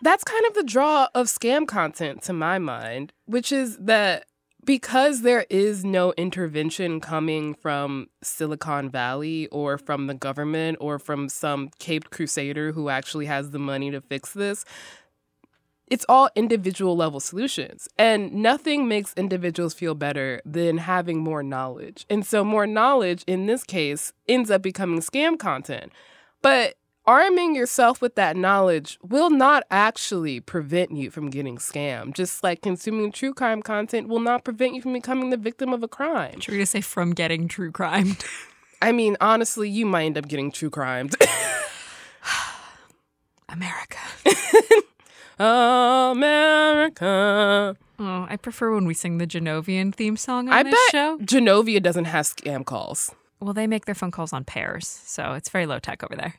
That's 0.00 0.24
kind 0.24 0.44
of 0.46 0.54
the 0.54 0.62
draw 0.62 1.08
of 1.14 1.26
scam 1.26 1.66
content 1.66 2.22
to 2.22 2.32
my 2.32 2.58
mind, 2.58 3.12
which 3.26 3.50
is 3.50 3.76
that 3.78 4.26
because 4.64 5.22
there 5.22 5.46
is 5.48 5.84
no 5.84 6.12
intervention 6.18 7.00
coming 7.00 7.54
from 7.54 8.08
Silicon 8.22 8.90
Valley 8.90 9.46
or 9.48 9.78
from 9.78 10.06
the 10.06 10.14
government 10.14 10.76
or 10.80 10.98
from 10.98 11.28
some 11.28 11.70
caped 11.78 12.10
crusader 12.10 12.72
who 12.72 12.90
actually 12.90 13.26
has 13.26 13.50
the 13.50 13.58
money 13.58 13.90
to 13.90 14.00
fix 14.00 14.32
this, 14.32 14.64
it's 15.90 16.04
all 16.08 16.30
individual 16.34 16.96
level 16.96 17.20
solutions. 17.20 17.88
And 17.98 18.32
nothing 18.32 18.88
makes 18.88 19.14
individuals 19.14 19.74
feel 19.74 19.94
better 19.94 20.40
than 20.44 20.78
having 20.78 21.18
more 21.18 21.42
knowledge. 21.42 22.06
And 22.08 22.24
so, 22.24 22.44
more 22.44 22.66
knowledge 22.66 23.24
in 23.26 23.46
this 23.46 23.64
case 23.64 24.12
ends 24.28 24.50
up 24.50 24.62
becoming 24.62 25.00
scam 25.00 25.38
content. 25.38 25.92
But 26.42 26.74
arming 27.06 27.54
yourself 27.54 28.02
with 28.02 28.14
that 28.16 28.36
knowledge 28.36 28.98
will 29.02 29.30
not 29.30 29.64
actually 29.70 30.40
prevent 30.40 30.92
you 30.92 31.10
from 31.10 31.30
getting 31.30 31.56
scammed. 31.56 32.14
Just 32.14 32.44
like 32.44 32.60
consuming 32.60 33.10
true 33.10 33.32
crime 33.32 33.62
content 33.62 34.08
will 34.08 34.20
not 34.20 34.44
prevent 34.44 34.74
you 34.74 34.82
from 34.82 34.92
becoming 34.92 35.30
the 35.30 35.36
victim 35.36 35.72
of 35.72 35.82
a 35.82 35.88
crime. 35.88 36.40
Should 36.40 36.52
we 36.52 36.58
just 36.58 36.72
say 36.72 36.82
from 36.82 37.12
getting 37.12 37.48
true 37.48 37.72
crime? 37.72 38.16
I 38.82 38.92
mean, 38.92 39.16
honestly, 39.20 39.68
you 39.68 39.86
might 39.86 40.04
end 40.04 40.18
up 40.18 40.28
getting 40.28 40.52
true 40.52 40.70
crimes. 40.70 41.14
America. 43.48 43.98
America. 45.38 46.96
Oh, 47.98 48.26
I 48.28 48.36
prefer 48.36 48.74
when 48.74 48.86
we 48.86 48.94
sing 48.94 49.18
the 49.18 49.26
Genovian 49.26 49.94
theme 49.94 50.16
song 50.16 50.48
on 50.48 50.54
I 50.54 50.62
this 50.62 50.72
bet 50.72 50.92
show. 50.92 51.18
Genovia 51.18 51.82
doesn't 51.82 52.06
have 52.06 52.26
scam 52.26 52.64
calls. 52.64 53.12
Well, 53.40 53.54
they 53.54 53.66
make 53.66 53.86
their 53.86 53.94
phone 53.94 54.10
calls 54.10 54.32
on 54.32 54.44
pears, 54.44 54.86
so 54.86 55.34
it's 55.34 55.48
very 55.48 55.66
low 55.66 55.78
tech 55.78 56.02
over 56.02 56.16
there. 56.16 56.34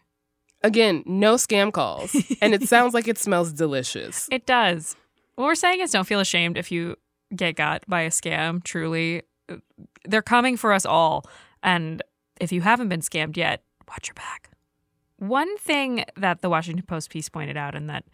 Again, 0.64 1.04
no 1.06 1.36
scam 1.36 1.72
calls. 1.72 2.16
and 2.42 2.54
it 2.54 2.64
sounds 2.64 2.94
like 2.94 3.08
it 3.08 3.18
smells 3.18 3.54
delicious. 3.54 4.28
It 4.32 4.46
does. 4.46 4.96
What 5.36 5.46
we're 5.46 5.56
saying 5.56 5.80
is 5.80 5.92
don't 5.92 6.06
feel 6.06 6.20
ashamed 6.20 6.58
if 6.58 6.72
you 6.72 6.98
get 7.34 7.56
got 7.56 7.86
by 7.88 8.02
a 8.02 8.10
scam, 8.10 8.64
truly. 8.64 9.24
They're 10.06 10.22
coming 10.22 10.58
for 10.58 10.74
us 10.74 10.86
all. 10.86 11.24
And 11.64 12.04
if 12.42 12.52
you 12.52 12.62
haven't 12.62 12.90
been 12.90 13.02
scammed 13.02 13.38
yet, 13.38 13.64
watch 13.88 14.08
your 14.10 14.16
back. 14.16 14.50
One 15.18 15.58
thing 15.58 16.04
that 16.18 16.42
the 16.42 16.50
Washington 16.50 16.86
Post 16.86 17.10
piece 17.10 17.30
pointed 17.30 17.58
out 17.58 17.76
and 17.76 17.90
that 17.90 18.06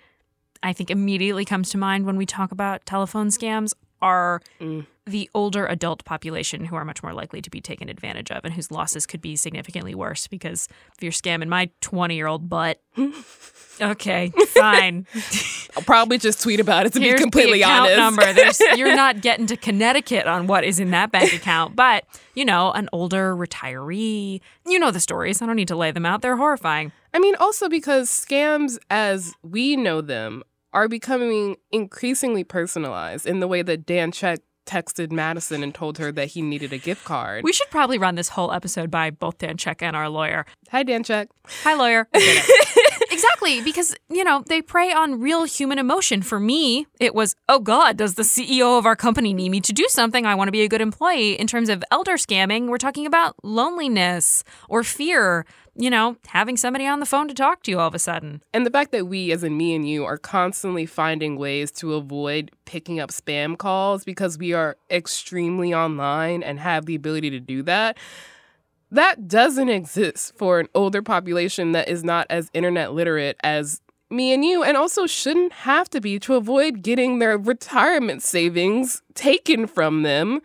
I 0.65 0.73
think 0.73 0.89
immediately 0.91 1.45
comes 1.45 1.69
to 1.69 1.77
mind 1.77 2.05
when 2.05 2.17
we 2.17 2.25
talk 2.25 2.51
about 2.51 2.85
telephone 2.85 3.27
scams 3.29 3.73
are 4.01 4.41
Mm. 4.59 4.85
the 5.05 5.29
older 5.33 5.65
adult 5.67 6.03
population 6.05 6.65
who 6.65 6.75
are 6.75 6.83
much 6.83 7.01
more 7.01 7.13
likely 7.13 7.41
to 7.41 7.49
be 7.49 7.61
taken 7.61 7.87
advantage 7.87 8.29
of 8.31 8.43
and 8.43 8.53
whose 8.53 8.69
losses 8.71 9.05
could 9.05 9.21
be 9.21 9.35
significantly 9.37 9.95
worse 9.95 10.27
because 10.27 10.67
if 10.97 11.01
you're 11.03 11.11
scamming 11.13 11.47
my 11.47 11.69
20 11.81 12.13
year 12.15 12.27
old 12.27 12.49
butt, 12.49 12.81
okay, 13.81 14.31
fine. 14.49 15.05
I'll 15.75 15.83
probably 15.83 16.17
just 16.17 16.41
tweet 16.41 16.59
about 16.59 16.85
it 16.85 16.93
to 16.93 16.99
Here's 16.99 17.15
be 17.19 17.21
completely 17.23 17.63
honest. 17.63 17.97
number. 17.97 18.33
There's, 18.33 18.59
you're 18.75 18.95
not 18.95 19.21
getting 19.21 19.45
to 19.47 19.57
Connecticut 19.57 20.27
on 20.27 20.47
what 20.47 20.63
is 20.63 20.79
in 20.79 20.91
that 20.91 21.11
bank 21.11 21.33
account, 21.33 21.75
but 21.75 22.05
you 22.33 22.45
know, 22.45 22.71
an 22.71 22.89
older 22.91 23.35
retiree. 23.35 24.41
You 24.67 24.79
know 24.79 24.91
the 24.91 24.99
stories. 24.99 25.41
I 25.41 25.45
don't 25.45 25.55
need 25.55 25.67
to 25.69 25.75
lay 25.75 25.91
them 25.91 26.05
out. 26.05 26.21
They're 26.21 26.37
horrifying. 26.37 26.91
I 27.13 27.19
mean, 27.19 27.35
also 27.35 27.69
because 27.69 28.09
scams 28.09 28.77
as 28.89 29.33
we 29.41 29.75
know 29.77 30.01
them 30.01 30.43
are 30.75 30.89
becoming 30.89 31.55
increasingly 31.71 32.43
personalized 32.43 33.25
in 33.25 33.39
the 33.39 33.47
way 33.47 33.61
that 33.61 33.85
Dan 33.85 34.11
Check 34.11 34.41
texted 34.65 35.11
Madison 35.11 35.63
and 35.63 35.73
told 35.73 35.97
her 35.99 36.11
that 36.11 36.29
he 36.29 36.41
needed 36.41 36.73
a 36.73 36.77
gift 36.77 37.05
card. 37.05 37.43
We 37.43 37.53
should 37.53 37.69
probably 37.69 37.97
run 37.97 38.15
this 38.15 38.29
whole 38.29 38.51
episode 38.51 38.91
by 38.91 39.09
both 39.09 39.37
Dan 39.37 39.57
Check 39.57 39.81
and 39.81 39.95
our 39.95 40.09
lawyer. 40.09 40.45
Hi, 40.71 40.83
Dan 40.83 41.03
Check. 41.03 41.29
Hi, 41.63 41.75
lawyer. 41.75 42.09
Exactly, 43.15 43.61
because, 43.61 43.95
you 44.09 44.25
know, 44.25 44.43
they 44.45 44.61
prey 44.61 44.91
on 44.91 45.21
real 45.21 45.45
human 45.45 45.79
emotion. 45.79 46.21
For 46.21 46.37
me, 46.37 46.85
it 46.99 47.15
was, 47.15 47.33
oh 47.47 47.59
God, 47.59 47.95
does 47.95 48.15
the 48.15 48.23
CEO 48.23 48.77
of 48.77 48.85
our 48.85 48.97
company 48.97 49.33
need 49.33 49.51
me 49.51 49.61
to 49.61 49.71
do 49.71 49.85
something? 49.87 50.25
I 50.25 50.35
want 50.35 50.49
to 50.49 50.51
be 50.51 50.63
a 50.63 50.67
good 50.67 50.81
employee. 50.81 51.39
In 51.39 51.47
terms 51.47 51.69
of 51.69 51.81
elder 51.91 52.15
scamming, 52.17 52.67
we're 52.67 52.77
talking 52.77 53.05
about 53.05 53.35
loneliness 53.41 54.43
or 54.67 54.83
fear, 54.83 55.45
you 55.77 55.89
know, 55.89 56.17
having 56.27 56.57
somebody 56.57 56.85
on 56.85 56.99
the 56.99 57.05
phone 57.05 57.29
to 57.29 57.33
talk 57.33 57.63
to 57.63 57.71
you 57.71 57.79
all 57.79 57.87
of 57.87 57.95
a 57.95 57.99
sudden. 57.99 58.43
And 58.53 58.65
the 58.65 58.69
fact 58.69 58.91
that 58.91 59.07
we, 59.07 59.31
as 59.31 59.45
in 59.45 59.55
me 59.55 59.73
and 59.75 59.87
you, 59.87 60.03
are 60.03 60.17
constantly 60.17 60.85
finding 60.85 61.37
ways 61.37 61.71
to 61.73 61.93
avoid 61.93 62.51
picking 62.65 62.99
up 62.99 63.11
spam 63.11 63.57
calls 63.57 64.03
because 64.03 64.37
we 64.37 64.51
are 64.51 64.75
extremely 64.91 65.73
online 65.73 66.43
and 66.43 66.59
have 66.59 66.85
the 66.85 66.95
ability 66.95 67.29
to 67.29 67.39
do 67.39 67.63
that. 67.63 67.97
That 68.91 69.27
doesn't 69.27 69.69
exist 69.69 70.37
for 70.37 70.59
an 70.59 70.67
older 70.75 71.01
population 71.01 71.71
that 71.73 71.89
is 71.89 72.03
not 72.03 72.27
as 72.29 72.49
internet 72.53 72.93
literate 72.93 73.37
as 73.43 73.81
me 74.09 74.33
and 74.33 74.45
you, 74.45 74.63
and 74.63 74.77
also 74.77 75.07
shouldn't 75.07 75.51
have 75.51 75.89
to 75.89 75.99
be 75.99 76.19
to 76.19 76.35
avoid 76.35 76.83
getting 76.83 77.19
their 77.19 77.37
retirement 77.37 78.21
savings 78.21 79.01
taken 79.15 79.67
from 79.67 80.03
them. 80.03 80.41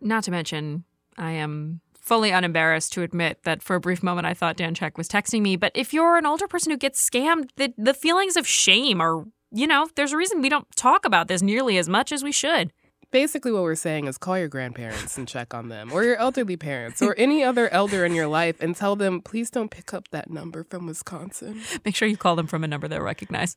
Not 0.00 0.24
to 0.24 0.30
mention, 0.30 0.84
I 1.16 1.30
am 1.32 1.80
fully 2.04 2.30
unembarrassed 2.30 2.92
to 2.92 3.02
admit 3.02 3.38
that 3.44 3.62
for 3.62 3.76
a 3.76 3.80
brief 3.80 4.02
moment 4.02 4.26
I 4.26 4.34
thought 4.34 4.58
Dan 4.58 4.74
Check 4.74 4.98
was 4.98 5.08
texting 5.08 5.40
me. 5.40 5.56
But 5.56 5.72
if 5.74 5.94
you're 5.94 6.18
an 6.18 6.26
older 6.26 6.46
person 6.46 6.70
who 6.70 6.76
gets 6.76 7.08
scammed, 7.08 7.48
the, 7.56 7.72
the 7.78 7.94
feelings 7.94 8.36
of 8.36 8.46
shame 8.46 9.00
are, 9.00 9.24
you 9.50 9.66
know, 9.66 9.88
there's 9.94 10.12
a 10.12 10.16
reason 10.16 10.42
we 10.42 10.50
don't 10.50 10.66
talk 10.76 11.06
about 11.06 11.28
this 11.28 11.40
nearly 11.40 11.78
as 11.78 11.88
much 11.88 12.12
as 12.12 12.22
we 12.22 12.32
should. 12.32 12.72
Basically, 13.14 13.52
what 13.52 13.62
we're 13.62 13.76
saying 13.76 14.08
is 14.08 14.18
call 14.18 14.36
your 14.36 14.48
grandparents 14.48 15.16
and 15.16 15.28
check 15.28 15.54
on 15.54 15.68
them, 15.68 15.92
or 15.92 16.02
your 16.02 16.16
elderly 16.16 16.56
parents, 16.56 17.00
or 17.00 17.14
any 17.16 17.44
other 17.44 17.68
elder 17.68 18.04
in 18.04 18.12
your 18.12 18.26
life, 18.26 18.56
and 18.58 18.74
tell 18.74 18.96
them, 18.96 19.20
please 19.20 19.50
don't 19.50 19.70
pick 19.70 19.94
up 19.94 20.08
that 20.08 20.30
number 20.30 20.64
from 20.64 20.84
Wisconsin. 20.84 21.62
Make 21.84 21.94
sure 21.94 22.08
you 22.08 22.16
call 22.16 22.34
them 22.34 22.48
from 22.48 22.64
a 22.64 22.66
number 22.66 22.88
they'll 22.88 23.00
recognize. 23.00 23.56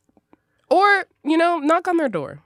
Or, 0.69 1.05
you 1.23 1.37
know, 1.37 1.57
knock 1.57 1.87
on 1.87 1.97
their 1.97 2.07
door. 2.07 2.43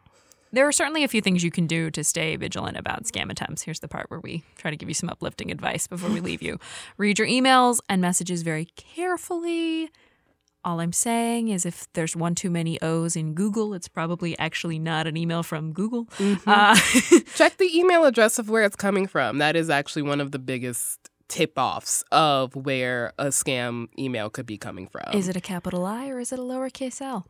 There 0.54 0.66
are 0.66 0.72
certainly 0.72 1.04
a 1.04 1.10
few 1.10 1.20
things 1.20 1.44
you 1.44 1.52
can 1.52 1.68
do 1.68 1.92
to 1.92 2.02
stay 2.02 2.38
vigilant 2.38 2.78
about 2.78 3.04
scam 3.04 3.30
attempts. 3.30 3.64
Here's 3.64 3.82
the 3.82 3.90
part 3.90 4.10
where 4.10 4.22
we 4.22 4.46
try 4.56 4.72
to 4.72 4.78
give 4.78 4.88
you 4.88 4.96
some 4.96 5.10
uplifting 5.10 5.52
advice 5.52 5.88
before 5.88 6.12
we 6.12 6.22
leave 6.22 6.42
you. 6.42 6.60
Read 6.96 7.20
your 7.20 7.28
emails 7.28 7.82
and 7.90 8.02
messages 8.02 8.42
very 8.42 8.70
carefully. 8.78 9.92
All 10.64 10.80
I'm 10.80 10.94
saying 10.94 11.48
is 11.48 11.66
if 11.66 11.92
there's 11.94 12.16
one 12.16 12.36
too 12.36 12.52
many 12.52 12.80
O's 12.82 13.16
in 13.16 13.34
Google, 13.34 13.74
it's 13.74 13.88
probably 13.88 14.38
actually 14.38 14.78
not 14.78 15.08
an 15.08 15.18
email 15.18 15.42
from 15.42 15.74
Google. 15.74 16.08
Uh, 16.46 16.76
Check 17.36 17.58
the 17.58 17.70
email 17.76 18.06
address 18.06 18.38
of 18.38 18.48
where 18.50 18.64
it's 18.64 18.76
coming 18.76 19.08
from. 19.08 19.40
That 19.40 19.56
is 19.56 19.72
actually 19.72 20.04
one 20.04 20.22
of 20.22 20.32
the 20.32 20.38
biggest 20.40 21.10
tip 21.28 21.54
offs 21.58 22.04
of 22.12 22.56
where 22.56 23.14
a 23.18 23.28
scam 23.28 23.88
email 23.98 24.30
could 24.30 24.46
be 24.46 24.58
coming 24.58 24.86
from. 24.88 25.04
is 25.14 25.28
it 25.28 25.36
a 25.36 25.42
capital 25.42 25.86
I 25.86 26.10
or 26.10 26.20
is 26.20 26.32
it 26.32 26.38
a 26.38 26.44
lowercase 26.44 27.02
l? 27.02 27.26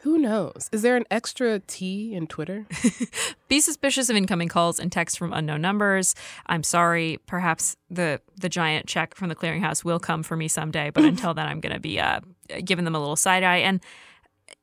Who 0.00 0.18
knows? 0.18 0.68
Is 0.72 0.82
there 0.82 0.96
an 0.96 1.04
extra 1.12 1.60
T 1.60 2.12
in 2.12 2.26
Twitter? 2.26 2.66
Be 3.48 3.60
suspicious 3.60 4.08
of 4.08 4.16
incoming 4.16 4.48
calls 4.48 4.80
and 4.80 4.90
texts 4.90 5.16
from 5.16 5.32
unknown 5.32 5.60
numbers. 5.60 6.16
I'm 6.46 6.64
sorry. 6.64 7.20
Perhaps 7.26 7.76
the 7.88 8.20
the 8.36 8.48
giant 8.48 8.86
check 8.86 9.14
from 9.14 9.28
the 9.28 9.36
clearinghouse 9.36 9.84
will 9.84 10.00
come 10.00 10.24
for 10.24 10.36
me 10.36 10.48
someday, 10.48 10.90
but 10.90 11.04
until 11.12 11.34
then, 11.34 11.46
I'm 11.46 11.60
going 11.60 11.74
to 11.74 11.80
be 11.80 12.00
uh, 12.00 12.18
giving 12.64 12.84
them 12.84 12.96
a 12.96 12.98
little 12.98 13.14
side 13.14 13.44
eye 13.44 13.58
and 13.58 13.80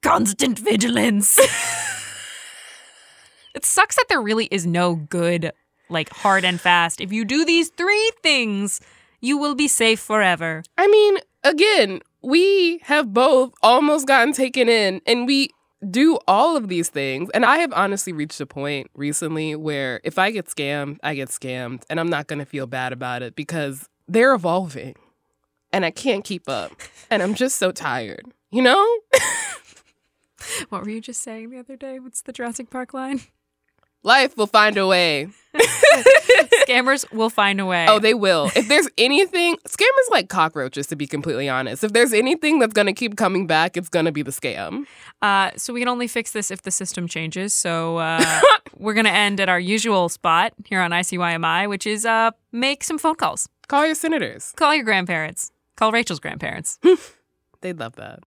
constant 0.01 0.59
vigilance. 0.59 1.39
it 3.55 3.63
sucks 3.63 3.95
that 3.95 4.07
there 4.09 4.21
really 4.21 4.49
is 4.51 4.67
no 4.67 4.95
good, 4.95 5.53
like 5.89 6.09
hard 6.09 6.43
and 6.43 6.59
fast. 6.59 6.99
If 6.99 7.13
you 7.13 7.23
do 7.23 7.45
these 7.45 7.69
three 7.69 8.11
things, 8.21 8.81
you 9.21 9.37
will 9.37 9.55
be 9.55 9.67
safe 9.67 9.99
forever. 9.99 10.63
I 10.77 10.87
mean, 10.87 11.17
again, 11.43 12.01
we 12.21 12.79
have 12.83 13.13
both 13.13 13.53
almost 13.61 14.07
gotten 14.07 14.33
taken 14.33 14.69
in 14.69 15.01
and 15.05 15.25
we 15.25 15.49
do 15.89 16.19
all 16.27 16.57
of 16.57 16.67
these 16.67 16.89
things. 16.89 17.29
And 17.33 17.45
I 17.45 17.57
have 17.57 17.71
honestly 17.73 18.11
reached 18.11 18.39
a 18.41 18.45
point 18.45 18.89
recently 18.93 19.55
where 19.55 20.01
if 20.03 20.19
I 20.19 20.31
get 20.31 20.47
scammed, 20.47 20.97
I 21.03 21.15
get 21.15 21.29
scammed 21.29 21.83
and 21.89 21.99
I'm 21.99 22.09
not 22.09 22.27
going 22.27 22.39
to 22.39 22.45
feel 22.45 22.67
bad 22.67 22.91
about 22.93 23.21
it 23.21 23.35
because 23.35 23.87
they're 24.07 24.33
evolving 24.33 24.95
and 25.71 25.85
I 25.85 25.91
can't 25.91 26.23
keep 26.23 26.49
up. 26.49 26.71
And 27.09 27.23
I'm 27.23 27.33
just 27.33 27.57
so 27.57 27.71
tired, 27.71 28.25
you 28.51 28.61
know? 28.61 28.99
What 30.69 30.83
were 30.83 30.89
you 30.89 31.01
just 31.01 31.21
saying 31.21 31.49
the 31.49 31.59
other 31.59 31.75
day? 31.75 31.99
What's 31.99 32.21
the 32.21 32.31
Jurassic 32.31 32.69
Park 32.69 32.93
line? 32.93 33.21
Life 34.03 34.37
will 34.37 34.47
find 34.47 34.77
a 34.77 34.87
way. 34.87 35.27
Scammers 36.67 37.11
will 37.11 37.29
find 37.29 37.59
a 37.59 37.65
way. 37.65 37.85
Oh, 37.89 37.99
they 37.99 38.13
will. 38.13 38.49
If 38.55 38.67
there's 38.67 38.87
anything, 38.97 39.57
scammers 39.67 40.11
like 40.11 40.29
cockroaches, 40.29 40.87
to 40.87 40.95
be 40.95 41.07
completely 41.07 41.49
honest. 41.49 41.83
If 41.83 41.91
there's 41.93 42.13
anything 42.13 42.59
that's 42.59 42.73
going 42.73 42.85
to 42.85 42.93
keep 42.93 43.17
coming 43.17 43.47
back, 43.47 43.75
it's 43.75 43.89
going 43.89 44.05
to 44.05 44.11
be 44.11 44.21
the 44.21 44.31
scam. 44.31 44.85
Uh, 45.21 45.51
so 45.57 45.73
we 45.73 45.81
can 45.81 45.89
only 45.89 46.07
fix 46.07 46.31
this 46.31 46.51
if 46.51 46.61
the 46.61 46.71
system 46.71 47.07
changes. 47.07 47.53
So 47.53 47.97
uh, 47.97 48.23
we're 48.77 48.93
going 48.93 49.05
to 49.05 49.11
end 49.11 49.39
at 49.39 49.49
our 49.49 49.59
usual 49.59 50.07
spot 50.07 50.53
here 50.65 50.79
on 50.79 50.91
ICYMI, 50.91 51.67
which 51.67 51.85
is 51.87 52.05
uh, 52.05 52.31
make 52.51 52.83
some 52.83 52.97
phone 52.97 53.15
calls. 53.15 53.49
Call 53.67 53.85
your 53.85 53.95
senators. 53.95 54.53
Call 54.55 54.73
your 54.75 54.85
grandparents. 54.85 55.51
Call 55.75 55.91
Rachelle's 55.91 56.19
grandparents. 56.19 56.79
They'd 57.61 57.79
love 57.79 57.95
that. 57.95 58.19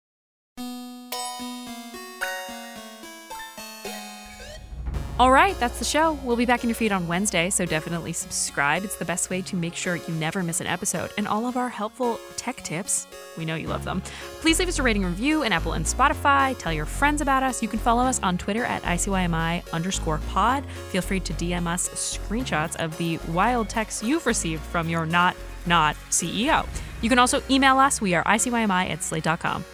All 5.21 5.31
right, 5.31 5.55
that's 5.61 5.79
the 5.79 5.85
show. 5.85 6.15
We'll 6.25 6.37
be 6.37 6.47
back 6.47 6.65
in 6.65 6.71
your 6.71 6.75
feed 6.75 6.93
on 6.93 7.07
Wednesday, 7.07 7.51
so 7.51 7.67
definitely 7.67 8.15
subscribe. 8.15 8.85
It's 8.85 8.97
the 8.97 9.05
best 9.05 9.29
way 9.29 9.43
to 9.43 9.55
make 9.55 9.75
sure 9.75 9.97
you 9.97 10.15
never 10.15 10.43
miss 10.43 10.63
an 10.63 10.67
episode. 10.67 11.11
And 11.19 11.29
all 11.29 11.47
of 11.47 11.59
our 11.59 11.69
helpful 11.69 12.19
tech 12.37 12.57
tips, 12.63 13.07
we 13.37 13.45
know 13.45 13.55
you 13.55 13.69
love 13.69 13.85
them. 13.85 14.01
Please 14.41 14.59
leave 14.59 14.69
us 14.69 14.79
a 14.79 14.83
rating 14.83 15.05
and 15.05 15.13
review 15.13 15.43
in 15.43 15.53
Apple 15.53 15.75
and 15.75 15.85
Spotify. 15.85 16.57
Tell 16.57 16.73
your 16.73 16.87
friends 16.87 17.21
about 17.21 17.43
us. 17.43 17.61
You 17.61 17.69
can 17.69 17.79
follow 17.79 18.05
us 18.05 18.19
on 18.23 18.39
Twitter 18.39 18.65
at 18.65 18.83
ICYMI 18.83 19.71
underscore 19.75 20.21
pod. 20.31 20.65
Feel 20.89 21.03
free 21.03 21.21
to 21.21 21.35
DM 21.35 21.67
us 21.67 21.91
screenshots 21.91 22.77
of 22.77 22.97
the 22.97 23.19
wild 23.29 23.69
texts 23.69 24.03
you've 24.03 24.25
received 24.25 24.63
from 24.63 24.89
your 24.89 25.05
not 25.05 25.37
not 25.67 25.97
CEO. 26.09 26.67
You 27.03 27.11
can 27.11 27.19
also 27.19 27.43
email 27.51 27.79
us. 27.79 28.01
We 28.01 28.15
are 28.15 28.25
ICYMI 28.25 28.89
at 28.89 29.03
slate.com. 29.03 29.67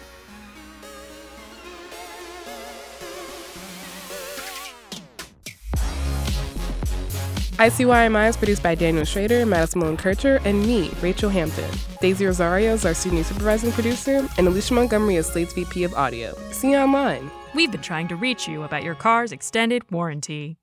ICYMI 7.57 8.29
is 8.29 8.37
produced 8.37 8.61
by 8.61 8.75
Daniel 8.75 9.03
Schroeder, 9.03 9.43
Madison 9.43 9.79
Malone 9.79 9.97
Kircher, 9.97 10.39
and 10.45 10.61
me, 10.63 10.89
Rachelle 11.01 11.31
Hampton. 11.31 11.67
Daisy 11.99 12.27
Rosario 12.27 12.73
is 12.73 12.85
our 12.85 12.93
senior 12.93 13.23
supervising 13.23 13.71
producer, 13.71 14.27
and 14.37 14.47
Alicia 14.47 14.75
Montgomery 14.75 15.15
is 15.15 15.25
Slate's 15.25 15.53
VP 15.53 15.83
of 15.83 15.91
Audio. 15.95 16.35
See 16.51 16.69
you 16.69 16.77
online. 16.77 17.31
We've 17.55 17.71
been 17.71 17.81
trying 17.81 18.09
to 18.09 18.15
reach 18.15 18.47
you 18.47 18.61
about 18.61 18.83
your 18.83 18.93
car's 18.93 19.31
extended 19.31 19.89
warranty. 19.89 20.57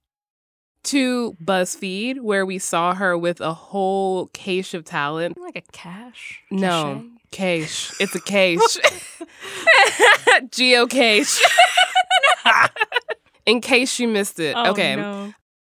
To 0.85 1.37
BuzzFeed, 1.43 2.21
where 2.21 2.47
we 2.47 2.61
saw 2.61 2.95
her 2.95 3.19
with 3.19 3.41
a 3.41 3.55
whole 3.55 4.29
cache 4.29 4.73
of 4.73 4.85
talent. 4.85 5.37
Like 5.37 5.57
a 5.57 5.63
cache? 5.73 6.43
No, 6.53 7.05
cache. 7.33 7.93
It's 7.99 8.15
a 8.15 8.21
cache. 8.21 8.61
Geocache. 10.53 11.41
In 13.47 13.61
case 13.61 13.99
you 13.99 14.07
missed 14.07 14.39
it. 14.39 14.55
Oh, 14.57 14.71
okay. 14.71 14.95
no. 14.95 15.35